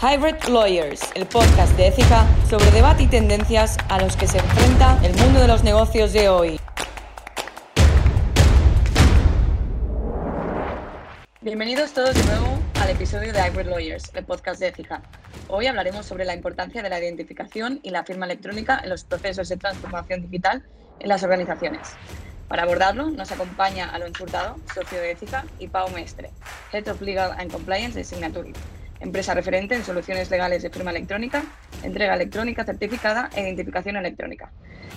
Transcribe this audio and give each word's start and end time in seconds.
Hybrid 0.00 0.36
Lawyers, 0.48 1.00
el 1.16 1.26
podcast 1.26 1.76
de 1.76 1.88
ética 1.88 2.24
sobre 2.48 2.70
debate 2.70 3.02
y 3.02 3.06
tendencias 3.08 3.76
a 3.88 4.00
los 4.00 4.16
que 4.16 4.28
se 4.28 4.38
enfrenta 4.38 4.96
el 5.02 5.12
mundo 5.16 5.40
de 5.40 5.48
los 5.48 5.64
negocios 5.64 6.12
de 6.12 6.28
hoy. 6.28 6.60
Bienvenidos 11.40 11.94
todos 11.94 12.14
de 12.14 12.22
nuevo 12.26 12.60
al 12.80 12.90
episodio 12.90 13.32
de 13.32 13.40
Hybrid 13.40 13.66
Lawyers, 13.66 14.12
el 14.14 14.24
podcast 14.24 14.60
de 14.60 14.68
ética. 14.68 15.02
Hoy 15.48 15.66
hablaremos 15.66 16.06
sobre 16.06 16.24
la 16.24 16.34
importancia 16.36 16.80
de 16.80 16.90
la 16.90 17.00
identificación 17.00 17.80
y 17.82 17.90
la 17.90 18.04
firma 18.04 18.26
electrónica 18.26 18.78
en 18.80 18.90
los 18.90 19.02
procesos 19.02 19.48
de 19.48 19.56
transformación 19.56 20.22
digital 20.22 20.62
en 21.00 21.08
las 21.08 21.24
organizaciones. 21.24 21.88
Para 22.46 22.62
abordarlo, 22.62 23.10
nos 23.10 23.32
acompaña 23.32 23.90
Alonso 23.90 24.22
Hurtado, 24.22 24.58
socio 24.72 25.00
de 25.00 25.10
ética, 25.10 25.44
y 25.58 25.66
Pau 25.66 25.90
Mestre, 25.90 26.30
Head 26.72 26.86
of 26.86 27.00
Legal 27.02 27.32
and 27.36 27.50
Compliance 27.50 27.98
de 27.98 28.04
Signatory, 28.04 28.54
empresa 29.00 29.34
referente 29.34 29.74
en 29.74 29.84
soluciones 29.84 30.30
legales 30.30 30.62
de 30.62 30.70
firma 30.70 30.90
electrónica, 30.90 31.44
entrega 31.82 32.14
electrónica 32.14 32.64
certificada 32.64 33.30
e 33.34 33.42
identificación 33.42 33.96
electrónica. 33.96 34.50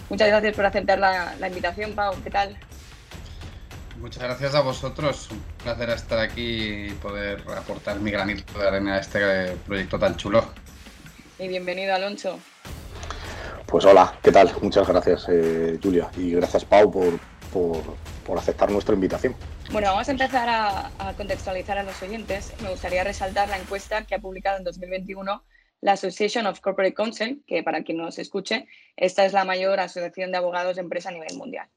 Muchas 0.09 0.27
gracias 0.27 0.55
por 0.55 0.65
aceptar 0.65 0.99
la, 0.99 1.35
la 1.39 1.47
invitación, 1.47 1.93
Pau. 1.93 2.13
¿Qué 2.23 2.29
tal? 2.29 2.57
Muchas 3.99 4.23
gracias 4.23 4.55
a 4.55 4.61
vosotros. 4.61 5.29
Un 5.29 5.39
placer 5.63 5.89
estar 5.91 6.19
aquí 6.19 6.87
y 6.87 6.89
poder 6.93 7.43
aportar 7.55 7.99
mi 7.99 8.09
granito 8.09 8.57
de 8.57 8.67
arena 8.67 8.95
a 8.95 8.99
este 8.99 9.55
proyecto 9.67 9.99
tan 9.99 10.17
chulo. 10.17 10.43
Y 11.37 11.47
bienvenido, 11.47 11.93
Alonso. 11.93 12.39
Pues 13.67 13.85
hola, 13.85 14.13
¿qué 14.21 14.31
tal? 14.31 14.51
Muchas 14.61 14.87
gracias, 14.87 15.27
eh, 15.29 15.79
Julia. 15.81 16.09
Y 16.17 16.31
gracias, 16.31 16.65
Pau, 16.65 16.91
por, 16.91 17.19
por, 18.25 18.37
aceptar 18.37 18.71
nuestra 18.71 18.95
invitación. 18.95 19.35
Bueno, 19.71 19.87
vamos 19.87 20.09
a 20.09 20.11
empezar 20.11 20.49
a, 20.49 20.91
a, 20.99 21.13
contextualizar 21.15 21.77
a 21.77 21.83
los 21.83 22.01
oyentes. 22.03 22.51
Me 22.61 22.69
gustaría 22.69 23.05
resaltar 23.05 23.47
la 23.47 23.57
encuesta 23.57 24.05
que 24.05 24.15
ha 24.15 24.19
publicado 24.19 24.57
en 24.57 24.65
2021 24.65 25.45
la 25.79 25.93
Association 25.93 26.45
of 26.45 26.59
Corporate 26.59 26.93
Counsel, 26.93 27.41
que 27.47 27.63
para 27.63 27.81
quien 27.81 27.97
no 27.97 28.03
nos 28.03 28.19
escuche, 28.19 28.67
esta 28.97 29.25
es 29.25 29.31
la 29.31 29.45
mayor 29.45 29.79
asociación 29.79 30.31
de 30.31 30.37
abogados 30.37 30.75
de 30.75 30.81
empresa 30.81 31.07
a 31.07 31.13
nivel 31.13 31.37
mundial. 31.37 31.69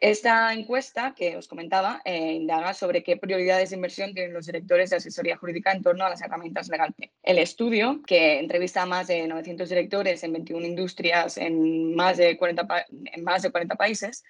Esta 0.00 0.54
encuesta 0.54 1.14
que 1.14 1.36
os 1.36 1.46
comentaba 1.46 2.00
eh, 2.06 2.32
indaga 2.32 2.72
sobre 2.72 3.02
qué 3.02 3.18
prioridades 3.18 3.68
de 3.68 3.76
inversión 3.76 4.14
tienen 4.14 4.32
los 4.32 4.46
directores 4.46 4.88
de 4.88 4.96
asesoría 4.96 5.36
jurídica 5.36 5.72
en 5.72 5.82
torno 5.82 6.06
a 6.06 6.08
las 6.08 6.22
herramientas 6.22 6.70
legal. 6.70 6.94
El 7.22 7.38
estudio, 7.38 8.00
que 8.06 8.38
entrevista 8.38 8.80
a 8.80 8.86
más 8.86 9.08
de 9.08 9.28
900 9.28 9.68
directores 9.68 10.24
en 10.24 10.32
21 10.32 10.64
industrias 10.64 11.36
en 11.36 11.94
más 11.94 12.16
de 12.16 12.38
40, 12.38 12.86
en 13.12 13.24
más 13.24 13.42
de 13.42 13.50
40 13.50 13.74
países, 13.74 14.24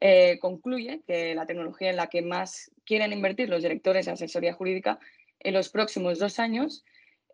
eh, 0.00 0.38
concluye 0.40 1.02
que 1.06 1.34
la 1.34 1.46
tecnología 1.46 1.90
en 1.90 1.96
la 1.96 2.08
que 2.08 2.22
más 2.22 2.70
quieren 2.84 3.12
invertir 3.12 3.48
los 3.48 3.62
directores 3.62 4.06
de 4.06 4.12
asesoría 4.12 4.54
jurídica 4.54 4.98
en 5.40 5.54
los 5.54 5.68
próximos 5.68 6.18
dos 6.18 6.38
años 6.38 6.84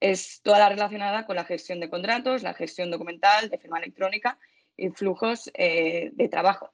es 0.01 0.41
toda 0.43 0.59
la 0.59 0.69
relacionada 0.69 1.27
con 1.27 1.37
la 1.37 1.45
gestión 1.45 1.81
de 1.81 1.91
contratos, 1.91 2.43
la 2.43 2.55
gestión 2.55 2.91
documental, 2.91 3.49
de 3.51 3.59
firma 3.59 3.79
electrónica 3.79 4.39
y 4.77 4.91
flujos 4.91 5.51
eh, 5.55 6.11
de 6.13 6.29
trabajo. 6.29 6.73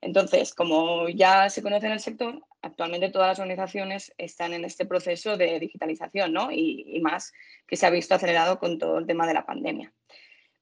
Entonces, 0.00 0.54
como 0.54 1.08
ya 1.08 1.50
se 1.50 1.62
conoce 1.62 1.86
en 1.86 1.92
el 1.92 2.00
sector, 2.00 2.40
actualmente 2.62 3.10
todas 3.10 3.28
las 3.28 3.38
organizaciones 3.38 4.14
están 4.16 4.52
en 4.52 4.64
este 4.64 4.86
proceso 4.86 5.36
de 5.36 5.58
digitalización, 5.58 6.32
¿no? 6.32 6.52
Y, 6.52 6.84
y, 6.86 7.00
más 7.00 7.32
que 7.66 7.76
se 7.76 7.86
ha 7.86 7.90
visto 7.90 8.14
acelerado 8.14 8.58
con 8.58 8.78
todo 8.78 8.98
el 8.98 9.06
tema 9.06 9.26
de 9.26 9.34
la 9.34 9.46
pandemia. 9.46 9.92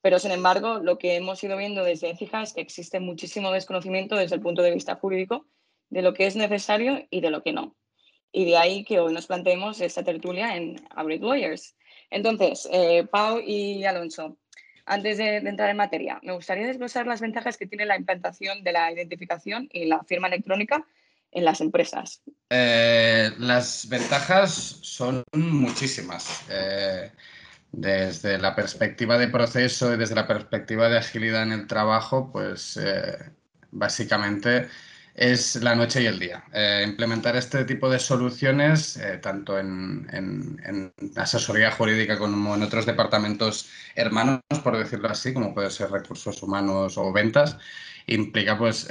Pero, 0.07 0.21
sin 0.21 0.31
embargo, 0.31 0.79
lo 0.79 0.99
que 0.99 1.17
hemos 1.17 1.43
ido 1.43 1.57
viendo 1.57 1.83
desde 1.83 2.11
ECIJA 2.11 2.43
es 2.45 2.53
que 2.53 2.61
existe 2.61 3.01
muchísimo 3.01 3.51
desconocimiento 3.51 4.15
desde 4.15 4.37
el 4.37 4.41
punto 4.41 4.63
de 4.63 4.71
vista 4.71 4.95
jurídico 4.95 5.49
de 5.91 6.01
lo 6.01 6.15
que 6.15 6.29
es 6.29 6.37
necesario 6.37 7.05
y 7.11 7.21
de 7.23 7.31
lo 7.31 7.43
que 7.43 7.53
no. 7.53 7.75
Y 8.31 8.45
de 8.45 8.57
ahí 8.57 8.85
que 8.85 9.01
hoy 9.01 9.13
nos 9.13 9.27
planteemos 9.27 9.81
esta 9.81 10.05
tertulia 10.05 10.55
en 10.57 10.77
Abrid 10.91 11.23
Lawyers. 11.23 11.75
Entonces, 12.09 12.69
eh, 12.71 13.05
Pau 13.11 13.41
y 13.45 13.85
Alonso, 13.85 14.39
antes 14.85 15.19
de, 15.19 15.41
de, 15.41 15.51
entrar 15.51 15.71
en 15.71 15.77
materia, 15.77 16.21
me 16.23 16.35
gustaría 16.35 16.69
desglosar 16.69 17.09
las 17.09 17.21
ventajas 17.21 17.57
que 17.57 17.67
tiene 17.67 17.85
la 17.85 17.97
implantación 17.97 18.63
de 18.63 18.71
la 18.71 18.93
identificación 18.93 19.69
y 19.73 19.87
la 19.87 20.05
firma 20.05 20.29
electrónica 20.29 20.87
en 21.33 21.45
las 21.45 21.61
empresas. 21.61 22.23
Eh, 22.51 23.33
las 23.39 23.89
ventajas 23.89 24.79
son 24.83 25.25
muchísimas. 25.33 26.45
Eh, 26.49 27.11
desde 27.77 28.39
la 28.39 28.57
perspectiva 28.57 29.19
de 29.19 29.29
proceso 29.29 29.93
y 29.93 29.99
desde 29.99 30.15
la 30.15 30.27
perspectiva 30.27 30.89
de 30.89 30.97
agilidad 30.99 31.43
en 31.43 31.53
el 31.53 31.67
trabajo, 31.67 32.31
pues 32.33 32.79
eh, 32.83 33.19
básicamente 33.71 34.69
es 35.15 35.57
la 35.57 35.75
noche 35.75 36.03
y 36.03 36.07
el 36.07 36.19
día. 36.19 36.45
Eh, 36.55 36.85
implementar 36.87 37.37
este 37.37 37.67
tipo 37.67 37.91
de 37.91 37.99
soluciones, 37.99 38.97
eh, 38.97 39.19
tanto 39.19 39.59
en, 39.59 40.07
asesoría 41.17 41.71
jurídica 41.71 42.19
como 42.19 42.55
en 42.55 42.63
otros 42.63 42.87
departamentos 42.87 43.69
hermanos, 43.95 44.41
por 44.65 44.79
decirlo 44.79 45.09
así, 45.11 45.35
como 45.35 45.55
puede 45.55 45.71
ser 45.71 45.91
recursos 45.91 46.43
humanos 46.43 46.97
o 46.97 47.13
ventas, 47.13 47.59
implica 48.07 48.57
pues 48.57 48.89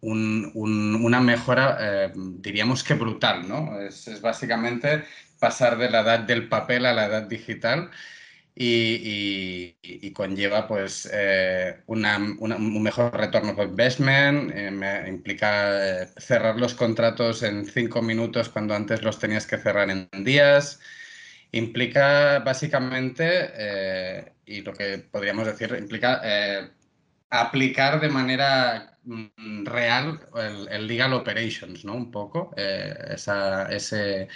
un, 0.00 0.52
un, 0.54 1.04
una 1.04 1.20
mejora, 1.20 2.12
diríamos 2.14 2.84
que 2.84 2.94
brutal, 2.94 3.48
¿no? 3.48 3.80
Es, 3.80 4.20
básicamente 4.20 5.04
pasar 5.42 5.76
de 5.76 5.90
la 5.90 6.02
edad 6.02 6.20
del 6.20 6.48
papel 6.48 6.86
a 6.86 6.92
la 6.92 7.06
edad 7.06 7.24
digital 7.24 7.90
y, 8.54 10.12
conlleva 10.12 10.68
pues 10.68 11.08
eh, 11.12 11.82
un 11.86 12.82
mejor 12.82 13.16
retorno 13.16 13.56
por 13.56 13.66
investment, 13.66 14.52
eh, 14.54 15.04
implica 15.08 16.02
eh, 16.02 16.08
cerrar 16.18 16.58
los 16.58 16.74
contratos 16.74 17.42
en 17.42 17.64
cinco 17.66 18.02
minutos 18.02 18.48
cuando 18.50 18.74
antes 18.74 19.02
los 19.02 19.18
tenías 19.18 19.46
que 19.46 19.58
cerrar 19.58 19.90
en 19.90 20.08
días, 20.24 20.80
implica 21.52 22.40
básicamente, 22.40 23.50
eh, 23.56 24.32
y 24.46 24.60
lo 24.62 24.72
que 24.74 24.98
podríamos 24.98 25.46
decir, 25.46 25.74
implica 25.78 26.20
aplicar 27.30 28.00
de 28.00 28.08
manera 28.08 28.98
mm, 29.04 29.64
real 29.64 30.20
el, 30.36 30.68
el, 30.68 30.86
legal 30.86 31.14
operations, 31.14 31.84
¿no? 31.84 31.94
Un 31.94 32.10
poco, 32.10 32.54
esa, 32.56 33.72
ese 33.72 34.28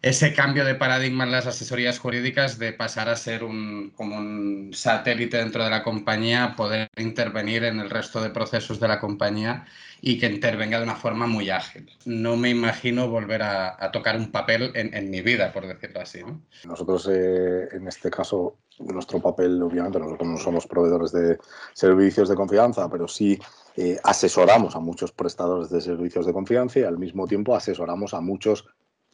ese 0.00 0.32
cambio 0.32 0.64
de 0.64 0.76
paradigma 0.76 1.24
en 1.24 1.32
las 1.32 1.46
asesorías 1.46 1.98
jurídicas 1.98 2.58
de 2.58 2.72
pasar 2.72 3.08
a 3.08 3.16
ser 3.16 3.42
un, 3.42 3.92
como 3.96 4.16
un 4.16 4.70
satélite 4.72 5.38
dentro 5.38 5.64
de 5.64 5.70
la 5.70 5.82
compañía, 5.82 6.54
poder 6.56 6.88
intervenir 6.96 7.64
en 7.64 7.80
el 7.80 7.90
resto 7.90 8.22
de 8.22 8.30
procesos 8.30 8.78
de 8.78 8.86
la 8.86 9.00
compañía 9.00 9.66
y 10.00 10.18
que 10.18 10.26
intervenga 10.26 10.78
de 10.78 10.84
una 10.84 10.94
forma 10.94 11.26
muy 11.26 11.50
ágil. 11.50 11.90
No 12.04 12.36
me 12.36 12.50
imagino 12.50 13.08
volver 13.08 13.42
a, 13.42 13.90
tocar 13.92 14.16
un 14.16 14.30
papel 14.30 14.70
en, 14.74 14.94
en, 14.94 15.10
mi 15.10 15.20
vida, 15.20 15.52
por 15.52 15.66
decirlo 15.66 16.00
así. 16.00 16.20
¿no? 16.20 16.42
Nosotros, 16.64 17.08
eh, 17.10 17.68
en 17.72 17.88
este 17.88 18.08
caso, 18.08 18.58
nuestro 18.78 19.20
papel, 19.20 19.60
obviamente, 19.60 19.98
nosotros 19.98 20.28
no 20.28 20.36
somos 20.36 20.66
proveedores 20.68 21.10
de 21.10 21.38
servicios 21.74 22.28
de 22.28 22.36
confianza, 22.36 22.88
pero 22.88 23.08
sí 23.08 23.36
eh, 23.76 23.98
asesoramos 24.04 24.76
a 24.76 24.80
muchos 24.80 25.10
prestadores 25.10 25.70
de 25.70 25.80
servicios 25.80 26.26
de 26.26 26.32
confianza 26.32 26.78
y 26.78 26.82
al 26.84 26.98
mismo 26.98 27.26
tiempo 27.26 27.56
asesoramos 27.56 28.14
a 28.14 28.20
muchos 28.20 28.66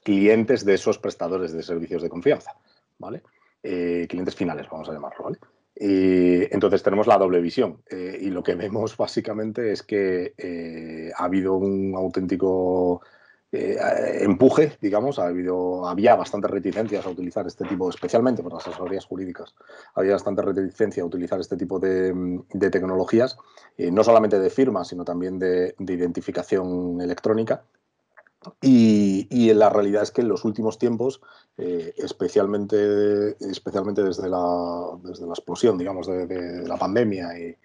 clientes 0.05 0.65
de 0.65 0.75
esos 0.75 0.99
prestadores 0.99 1.53
de 1.53 1.65
servicios 1.65 2.03
de 2.03 2.09
confianza, 2.09 2.53
¿vale? 2.99 3.25
Eh, 3.61 4.07
clientes 4.09 4.37
finales, 4.37 4.69
vamos 4.71 4.89
a 4.89 4.93
llamarlo, 4.93 5.25
¿vale? 5.25 5.39
Eh, 5.77 6.49
entonces 6.53 6.85
tenemos 6.85 7.09
la 7.09 7.19
doble 7.19 7.41
visión 7.41 7.83
eh, 7.91 8.17
y 8.21 8.31
lo 8.31 8.43
que 8.43 8.55
vemos 8.55 8.97
básicamente 8.97 9.73
es 9.73 9.83
que 9.83 10.35
eh, 10.39 11.11
ha 11.17 11.25
habido 11.25 11.55
un 11.55 11.95
auténtico 11.97 13.03
empuje, 13.57 14.77
digamos, 14.81 15.21
ha 15.21 15.29
habido, 15.29 15.87
había 15.87 16.17
bastantes 16.17 16.51
reticencias 16.51 17.07
a 17.07 17.09
utilizar 17.09 17.47
este 17.47 17.65
tipo, 17.65 17.89
especialmente 17.89 18.43
por 18.43 18.53
las 18.53 18.67
asesorías 18.67 19.05
jurídicas, 19.05 19.55
había 19.95 20.15
bastante 20.15 20.43
reticencia 20.43 21.05
a 21.05 21.07
utilizar 21.07 21.39
este 21.39 21.57
tipo 21.57 21.79
de, 21.79 22.13
de 22.53 22.71
tecnologías, 22.71 23.39
no 23.79 24.03
solamente 24.03 24.41
de 24.41 24.51
firma, 24.51 24.85
sino 24.85 25.05
también 25.05 25.39
de, 25.39 25.77
de 25.79 25.93
identificación 25.93 27.01
electrónica, 27.01 27.63
y, 28.61 29.27
y, 29.31 29.53
la 29.55 29.71
realidad 29.71 30.03
es 30.03 30.11
que 30.11 30.21
en 30.23 30.29
los 30.29 30.45
últimos 30.45 30.79
tiempos, 30.79 31.21
eh, 31.57 31.95
especialmente, 31.97 33.37
especialmente 33.41 34.03
desde, 34.03 34.29
la, 34.29 34.99
desde 35.03 35.27
la 35.27 35.33
explosión, 35.33 35.79
digamos, 35.79 36.07
de, 36.07 36.67
la 36.67 36.77
pandemia 36.77 37.39
y, 37.39 37.57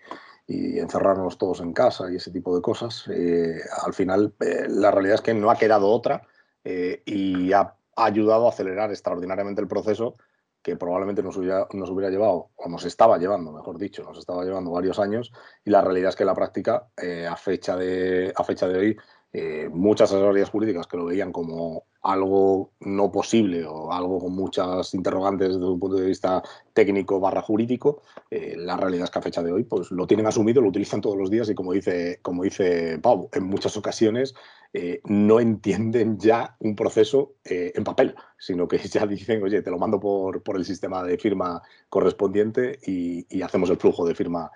encerrarnos 0.52 1.38
todos 1.38 1.62
en 1.62 1.74
casa 1.74 2.12
y 2.12 2.16
ese 2.16 2.32
tipo 2.32 2.56
de 2.56 2.62
cosas, 2.64 3.08
eh, 3.08 3.60
al 3.86 3.94
final 3.94 4.34
eh, 4.40 4.66
la 4.68 4.90
realidad 4.90 5.16
es 5.16 5.22
que 5.22 5.36
no 5.36 5.52
ha 5.52 5.56
quedado 5.56 5.88
otra 5.88 6.24
eh, 6.64 7.04
y 7.06 7.54
ha, 7.54 7.76
ayudado 7.96 8.48
a 8.48 8.50
acelerar 8.50 8.90
extraordinariamente 8.90 9.62
el 9.62 9.68
proceso 9.68 10.16
que 10.64 10.76
probablemente 10.76 11.22
nos 11.22 11.38
hubiera, 11.38 11.68
nos 11.74 11.92
hubiera 11.92 12.10
llevado, 12.10 12.50
o 12.56 12.68
nos 12.68 12.84
estaba 12.86 13.20
llevando, 13.20 13.52
mejor 13.52 13.78
dicho, 13.78 14.04
nos 14.04 14.18
estaba 14.18 14.44
llevando 14.44 14.72
varios 14.72 14.98
años 14.98 15.32
y 15.64 15.70
la 15.70 15.82
realidad 15.82 16.10
es 16.10 16.16
que 16.16 16.26
la 16.26 16.34
práctica, 16.34 16.88
a, 17.30 17.36
fecha 17.36 17.76
de, 17.78 18.34
a 18.36 18.44
fecha 18.44 18.68
de 18.68 18.80
hoy, 18.80 18.98
eh, 19.32 19.70
muchas 19.72 20.12
asesorías 20.12 20.50
jurídicas 20.50 20.88
que 20.88 20.98
lo 20.98 21.06
veían 21.06 21.32
como 21.32 21.84
algo 22.02 22.72
no 22.80 23.12
posible 23.12 23.64
o 23.64 23.92
algo 23.94 24.18
con 24.20 24.34
muchas 24.34 24.96
interrogantes 24.96 25.50
desde 25.50 25.66
un 25.66 25.80
punto 25.80 25.98
de 25.98 26.08
vista 26.08 26.42
técnico 26.74 27.20
barra 27.20 27.44
jurídico, 27.44 28.02
eh, 28.32 28.56
la 28.58 28.76
realidad 28.76 29.04
es 29.04 29.12
que 29.12 29.20
a 29.20 29.22
fecha 29.22 29.44
de 29.44 29.52
hoy 29.52 29.66
pues 29.66 29.92
lo 29.92 30.08
tienen 30.08 30.26
asumido, 30.26 30.62
lo 30.62 30.70
utilizan 30.70 31.02
todos 31.02 31.16
los 31.16 31.30
días 31.30 31.48
y 31.48 31.54
como 31.54 31.74
dice, 31.74 32.20
como 32.24 32.44
dice 32.44 32.98
Pau, 32.98 33.30
en 33.32 33.44
muchas 33.44 33.78
ocasiones 33.78 34.34
eh, 34.74 35.00
no 35.04 35.40
entienden 35.40 36.18
ya 36.18 36.56
un 36.60 36.76
proceso 36.76 37.34
en 37.44 37.84
papel, 37.84 38.16
sino 38.40 38.68
que 38.68 38.78
ya 38.90 39.06
dicen, 39.06 39.44
oye, 39.44 39.62
te 39.62 39.70
lo 39.70 39.78
mando 39.78 40.00
por, 40.00 40.42
por 40.42 40.58
el 40.58 40.66
sistema 40.66 41.04
de 41.04 41.20
firma 41.20 41.62
correspondiente 41.90 42.80
y, 42.84 43.28
y 43.30 43.44
hacemos 43.44 43.70
el 43.70 43.78
flujo 43.78 44.08
de 44.08 44.16
firma 44.16 44.50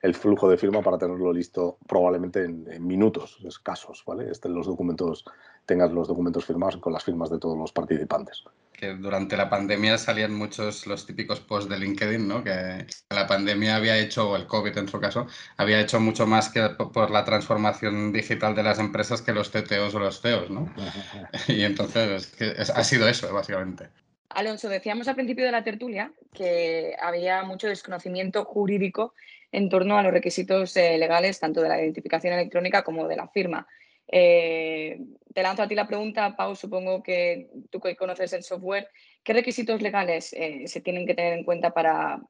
el 0.00 0.14
flujo 0.14 0.48
de 0.48 0.56
firma 0.56 0.82
para 0.82 0.98
tenerlo 0.98 1.32
listo 1.32 1.78
probablemente 1.86 2.44
en, 2.44 2.86
minutos 2.86 3.38
escasos, 3.44 4.02
¿vale? 4.06 4.30
Estén 4.30 4.54
los 4.54 4.66
documentos, 4.66 5.24
tengas 5.66 5.90
los 5.90 6.06
documentos 6.06 6.44
firmados 6.44 6.76
con 6.76 6.92
las 6.92 7.04
firmas 7.04 7.30
de 7.30 7.38
todos 7.38 7.58
los 7.58 7.72
participantes. 7.72 8.44
Que 8.72 8.94
durante 8.94 9.36
la 9.36 9.50
pandemia 9.50 9.98
salían 9.98 10.32
muchos 10.32 10.86
los 10.86 11.04
típicos 11.04 11.40
posts 11.40 11.68
de 11.68 11.78
LinkedIn, 11.78 12.28
¿no? 12.28 12.44
Que 12.44 12.86
la 13.10 13.26
pandemia 13.26 13.74
había 13.74 13.98
hecho, 13.98 14.30
o 14.30 14.36
el 14.36 14.46
COVID 14.46 14.78
en 14.78 14.86
su 14.86 15.00
caso, 15.00 15.26
había 15.56 15.80
hecho 15.80 15.98
mucho 15.98 16.28
más 16.28 16.48
que 16.48 16.68
por 16.70 17.10
la 17.10 17.24
transformación 17.24 18.12
digital 18.12 18.54
de 18.54 18.62
las 18.62 18.78
empresas 18.78 19.20
que 19.20 19.32
los 19.32 19.50
CTOs 19.50 19.96
o 19.96 19.98
los 19.98 20.20
CEOs, 20.20 20.50
¿no? 20.50 20.72
y 21.48 21.62
entonces 21.62 22.36
ha 22.72 22.84
sido 22.84 23.08
eso, 23.08 23.32
básicamente. 23.34 23.88
Alonso, 24.30 24.68
decíamos 24.68 25.08
al 25.08 25.14
principio 25.14 25.44
de 25.44 25.52
la 25.52 25.64
tertulia 25.64 26.12
que 26.32 26.94
había 27.00 27.42
mucho 27.42 27.66
desconocimiento 27.66 28.44
jurídico 28.44 29.14
en 29.52 29.68
torno 29.68 29.98
a 29.98 30.02
los 30.02 30.12
requisitos 30.12 30.76
eh, 30.76 30.98
legales 30.98 31.40
tanto 31.40 31.60
de 31.60 31.68
la 31.68 31.80
identificación 31.80 32.34
electrónica 32.34 32.82
como 32.82 33.08
de 33.08 33.16
la 33.16 33.28
firma. 33.28 33.66
Eh, 34.10 34.98
te 35.34 35.42
lanzo 35.42 35.62
a 35.62 35.68
ti 35.68 35.74
la 35.74 35.86
pregunta, 35.86 36.34
Pau, 36.36 36.56
supongo 36.56 37.02
que 37.02 37.50
tú 37.70 37.80
conoces 37.98 38.32
el 38.32 38.42
software, 38.42 38.88
¿qué 39.22 39.34
requisitos 39.34 39.82
legales 39.82 40.32
eh, 40.32 40.62
se 40.66 40.80
tienen 40.80 41.06
que 41.06 41.14
tener 41.14 41.34
en 41.34 41.44
cuenta 41.44 41.70
para, 41.70 42.20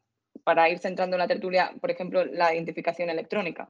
para 0.42 0.68
ir 0.68 0.78
centrando 0.78 1.16
en 1.16 1.20
la 1.20 1.28
tertulia, 1.28 1.72
por 1.80 1.90
ejemplo, 1.90 2.24
la 2.24 2.52
identificación 2.54 3.10
electrónica? 3.10 3.68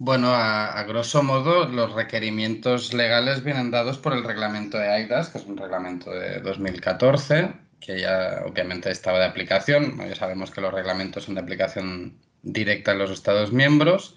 Bueno, 0.00 0.28
a, 0.32 0.80
grosso 0.84 1.24
modo, 1.24 1.66
los 1.66 1.92
requerimientos 1.92 2.94
legales 2.94 3.42
vienen 3.42 3.72
dados 3.72 3.98
por 3.98 4.12
el 4.12 4.22
reglamento 4.22 4.78
de 4.78 4.88
AIDAS, 4.88 5.30
que 5.30 5.38
es 5.38 5.46
un 5.46 5.56
reglamento 5.56 6.12
de 6.12 6.40
2014, 6.40 7.52
que 7.80 8.00
ya 8.00 8.44
obviamente 8.46 8.92
estaba 8.92 9.18
de 9.18 9.24
aplicación. 9.24 9.98
Ya 10.08 10.14
sabemos 10.14 10.52
que 10.52 10.60
los 10.60 10.72
reglamentos 10.72 11.24
son 11.24 11.34
de 11.34 11.40
aplicación 11.40 12.20
directa 12.42 12.92
en 12.92 12.98
los 12.98 13.10
Estados 13.10 13.52
miembros 13.52 14.14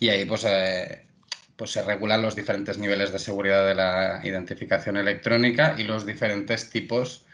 y 0.00 0.08
ahí 0.08 0.24
pues, 0.24 0.44
eh, 0.46 1.06
pues 1.56 1.70
se 1.70 1.82
regulan 1.82 2.22
los 2.22 2.36
diferentes 2.36 2.78
niveles 2.78 3.12
de 3.12 3.18
seguridad 3.18 3.66
de 3.66 3.74
la 3.74 4.20
identificación 4.24 4.96
electrónica 4.96 5.74
y 5.78 5.84
los 5.84 6.06
diferentes 6.06 6.70
tipos 6.70 7.24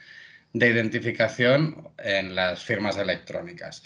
de 0.52 0.68
identificación 0.68 1.88
en 1.98 2.34
las 2.34 2.64
firmas 2.64 2.96
electrónicas. 2.96 3.82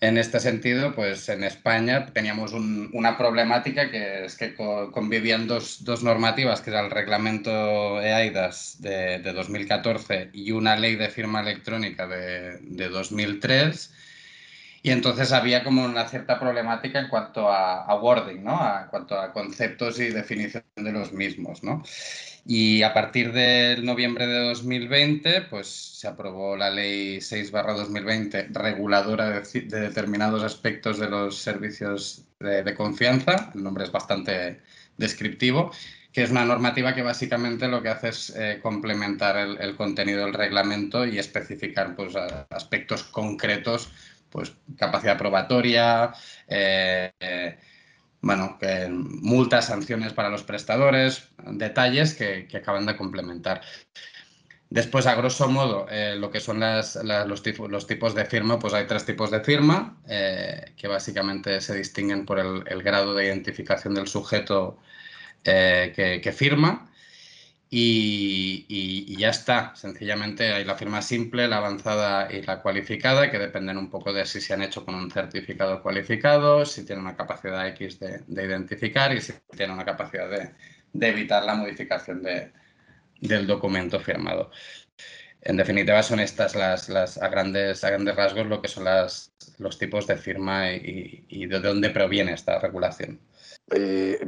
En 0.00 0.18
este 0.18 0.38
sentido, 0.38 0.94
pues 0.94 1.28
en 1.28 1.44
España 1.44 2.06
teníamos 2.06 2.52
una 2.52 3.16
problemática 3.16 3.90
que 3.90 4.26
es 4.26 4.36
que 4.36 4.54
convivían 4.54 5.46
dos, 5.46 6.02
normativas, 6.02 6.60
que 6.60 6.70
era 6.70 6.80
el 6.80 6.90
reglamento 6.90 8.02
EAIDAS 8.02 8.82
de, 8.82 9.20
de, 9.20 9.32
2014 9.32 10.30
y 10.32 10.50
una 10.50 10.76
ley 10.76 10.96
de 10.96 11.08
firma 11.08 11.40
electrónica 11.40 12.06
de, 12.06 12.58
de 12.60 12.88
2003. 12.88 13.94
Y 14.84 14.90
entonces 14.90 15.32
había 15.32 15.64
como 15.64 15.82
una 15.82 16.06
cierta 16.06 16.38
problemática 16.38 17.00
en 17.00 17.08
cuanto 17.08 17.48
a, 17.48 17.86
a 17.86 17.94
wording, 17.96 18.44
¿no? 18.44 18.80
En 18.82 18.86
cuanto 18.88 19.18
a 19.18 19.32
conceptos 19.32 19.98
y 19.98 20.10
definición 20.10 20.62
de 20.76 20.92
los 20.92 21.10
mismos, 21.10 21.62
¿no? 21.62 21.82
Y 22.46 22.82
a 22.82 22.92
partir 22.92 23.32
del 23.32 23.86
noviembre 23.86 24.26
de 24.26 24.40
2020, 24.40 25.42
pues 25.48 25.66
se 25.68 26.06
aprobó 26.06 26.54
la 26.54 26.68
ley 26.68 27.16
6-2020 27.16 28.48
reguladora 28.52 29.40
de, 29.40 29.60
determinados 29.62 30.42
aspectos 30.42 30.98
de 30.98 31.08
los 31.08 31.38
servicios 31.38 32.26
de, 32.40 32.74
confianza. 32.74 33.50
El 33.54 33.62
nombre 33.62 33.84
es 33.84 33.92
bastante 33.92 34.60
descriptivo, 34.98 35.72
que 36.12 36.24
es 36.24 36.30
una 36.30 36.44
normativa 36.44 36.94
que 36.94 37.02
básicamente 37.02 37.68
lo 37.68 37.82
que 37.82 37.88
hace 37.88 38.08
es 38.10 38.34
eh, 38.36 38.60
complementar 38.62 39.38
el, 39.38 39.74
contenido 39.76 40.26
del 40.26 40.34
reglamento 40.34 41.06
y 41.06 41.18
especificar 41.18 41.96
pues, 41.96 42.14
aspectos 42.50 43.04
concretos, 43.04 43.90
pues 44.34 44.52
capacidad 44.76 45.16
probatoria, 45.16 46.12
eh, 46.48 47.12
eh, 47.20 47.56
bueno, 48.20 48.58
multas, 48.98 49.66
sanciones 49.66 50.12
para 50.12 50.28
los 50.28 50.42
prestadores, 50.42 51.28
detalles 51.52 52.14
que, 52.14 52.48
acaban 52.52 52.84
de 52.84 52.96
complementar. 52.96 53.60
Después, 54.70 55.06
a 55.06 55.14
grosso 55.14 55.48
modo, 55.48 55.86
eh, 55.88 56.16
lo 56.18 56.32
que 56.32 56.40
son 56.40 56.58
los, 56.58 57.42
tipos, 57.44 58.14
de 58.16 58.24
firma, 58.24 58.58
pues 58.58 58.74
hay 58.74 58.88
tres 58.88 59.06
tipos 59.06 59.30
de 59.30 59.38
firma 59.38 59.98
que 60.04 60.88
básicamente 60.88 61.60
se 61.60 61.76
distinguen 61.76 62.26
por 62.26 62.40
el, 62.40 62.82
grado 62.82 63.14
de 63.14 63.26
identificación 63.26 63.94
del 63.94 64.08
sujeto 64.08 64.78
que, 65.44 66.34
firma. 66.36 66.90
Y, 67.70 69.16
ya 69.18 69.30
está. 69.30 69.74
Sencillamente 69.74 70.52
hay 70.52 70.64
la 70.64 70.74
firma 70.76 71.02
simple, 71.02 71.48
la 71.48 71.56
avanzada 71.58 72.32
y 72.32 72.42
la 72.42 72.62
cualificada, 72.62 73.30
que 73.30 73.38
dependen 73.38 73.78
un 73.78 73.90
poco 73.90 74.12
de 74.12 74.26
si 74.26 74.40
se 74.40 74.54
han 74.54 74.62
hecho 74.62 74.84
con 74.84 74.94
un 74.94 75.10
certificado 75.10 75.82
cualificado, 75.82 76.64
si 76.64 76.84
tienen 76.84 77.04
una 77.04 77.16
capacidad 77.16 77.66
X 77.68 77.98
de, 78.00 78.22
identificar 78.28 79.12
y 79.14 79.20
si 79.20 79.32
tienen 79.56 79.74
una 79.74 79.84
capacidad 79.84 80.28
de, 80.30 80.52
evitar 81.08 81.44
la 81.44 81.54
modificación 81.54 82.22
del 82.22 83.46
documento 83.46 83.98
firmado. 84.00 84.50
En 85.44 85.56
definitiva, 85.56 86.02
son 86.02 86.20
estas 86.20 86.54
las, 86.56 86.88
a, 87.22 87.28
grandes, 87.28 87.84
a 87.84 87.90
grandes 87.90 88.16
rasgos 88.16 88.46
lo 88.46 88.60
que 88.60 88.68
son 88.68 88.84
los 89.58 89.78
tipos 89.78 90.06
de 90.06 90.16
firma 90.16 90.72
y 90.72 91.46
de 91.46 91.60
dónde 91.60 91.90
proviene 91.90 92.32
esta 92.32 92.58
regulación. 92.58 93.20
Eh, 93.70 94.20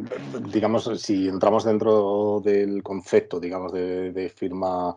digamos, 0.50 0.90
si 1.00 1.28
entramos 1.28 1.64
dentro 1.64 2.40
del 2.44 2.82
concepto, 2.82 3.38
digamos, 3.38 3.72
de, 3.72 4.32
firma, 4.34 4.96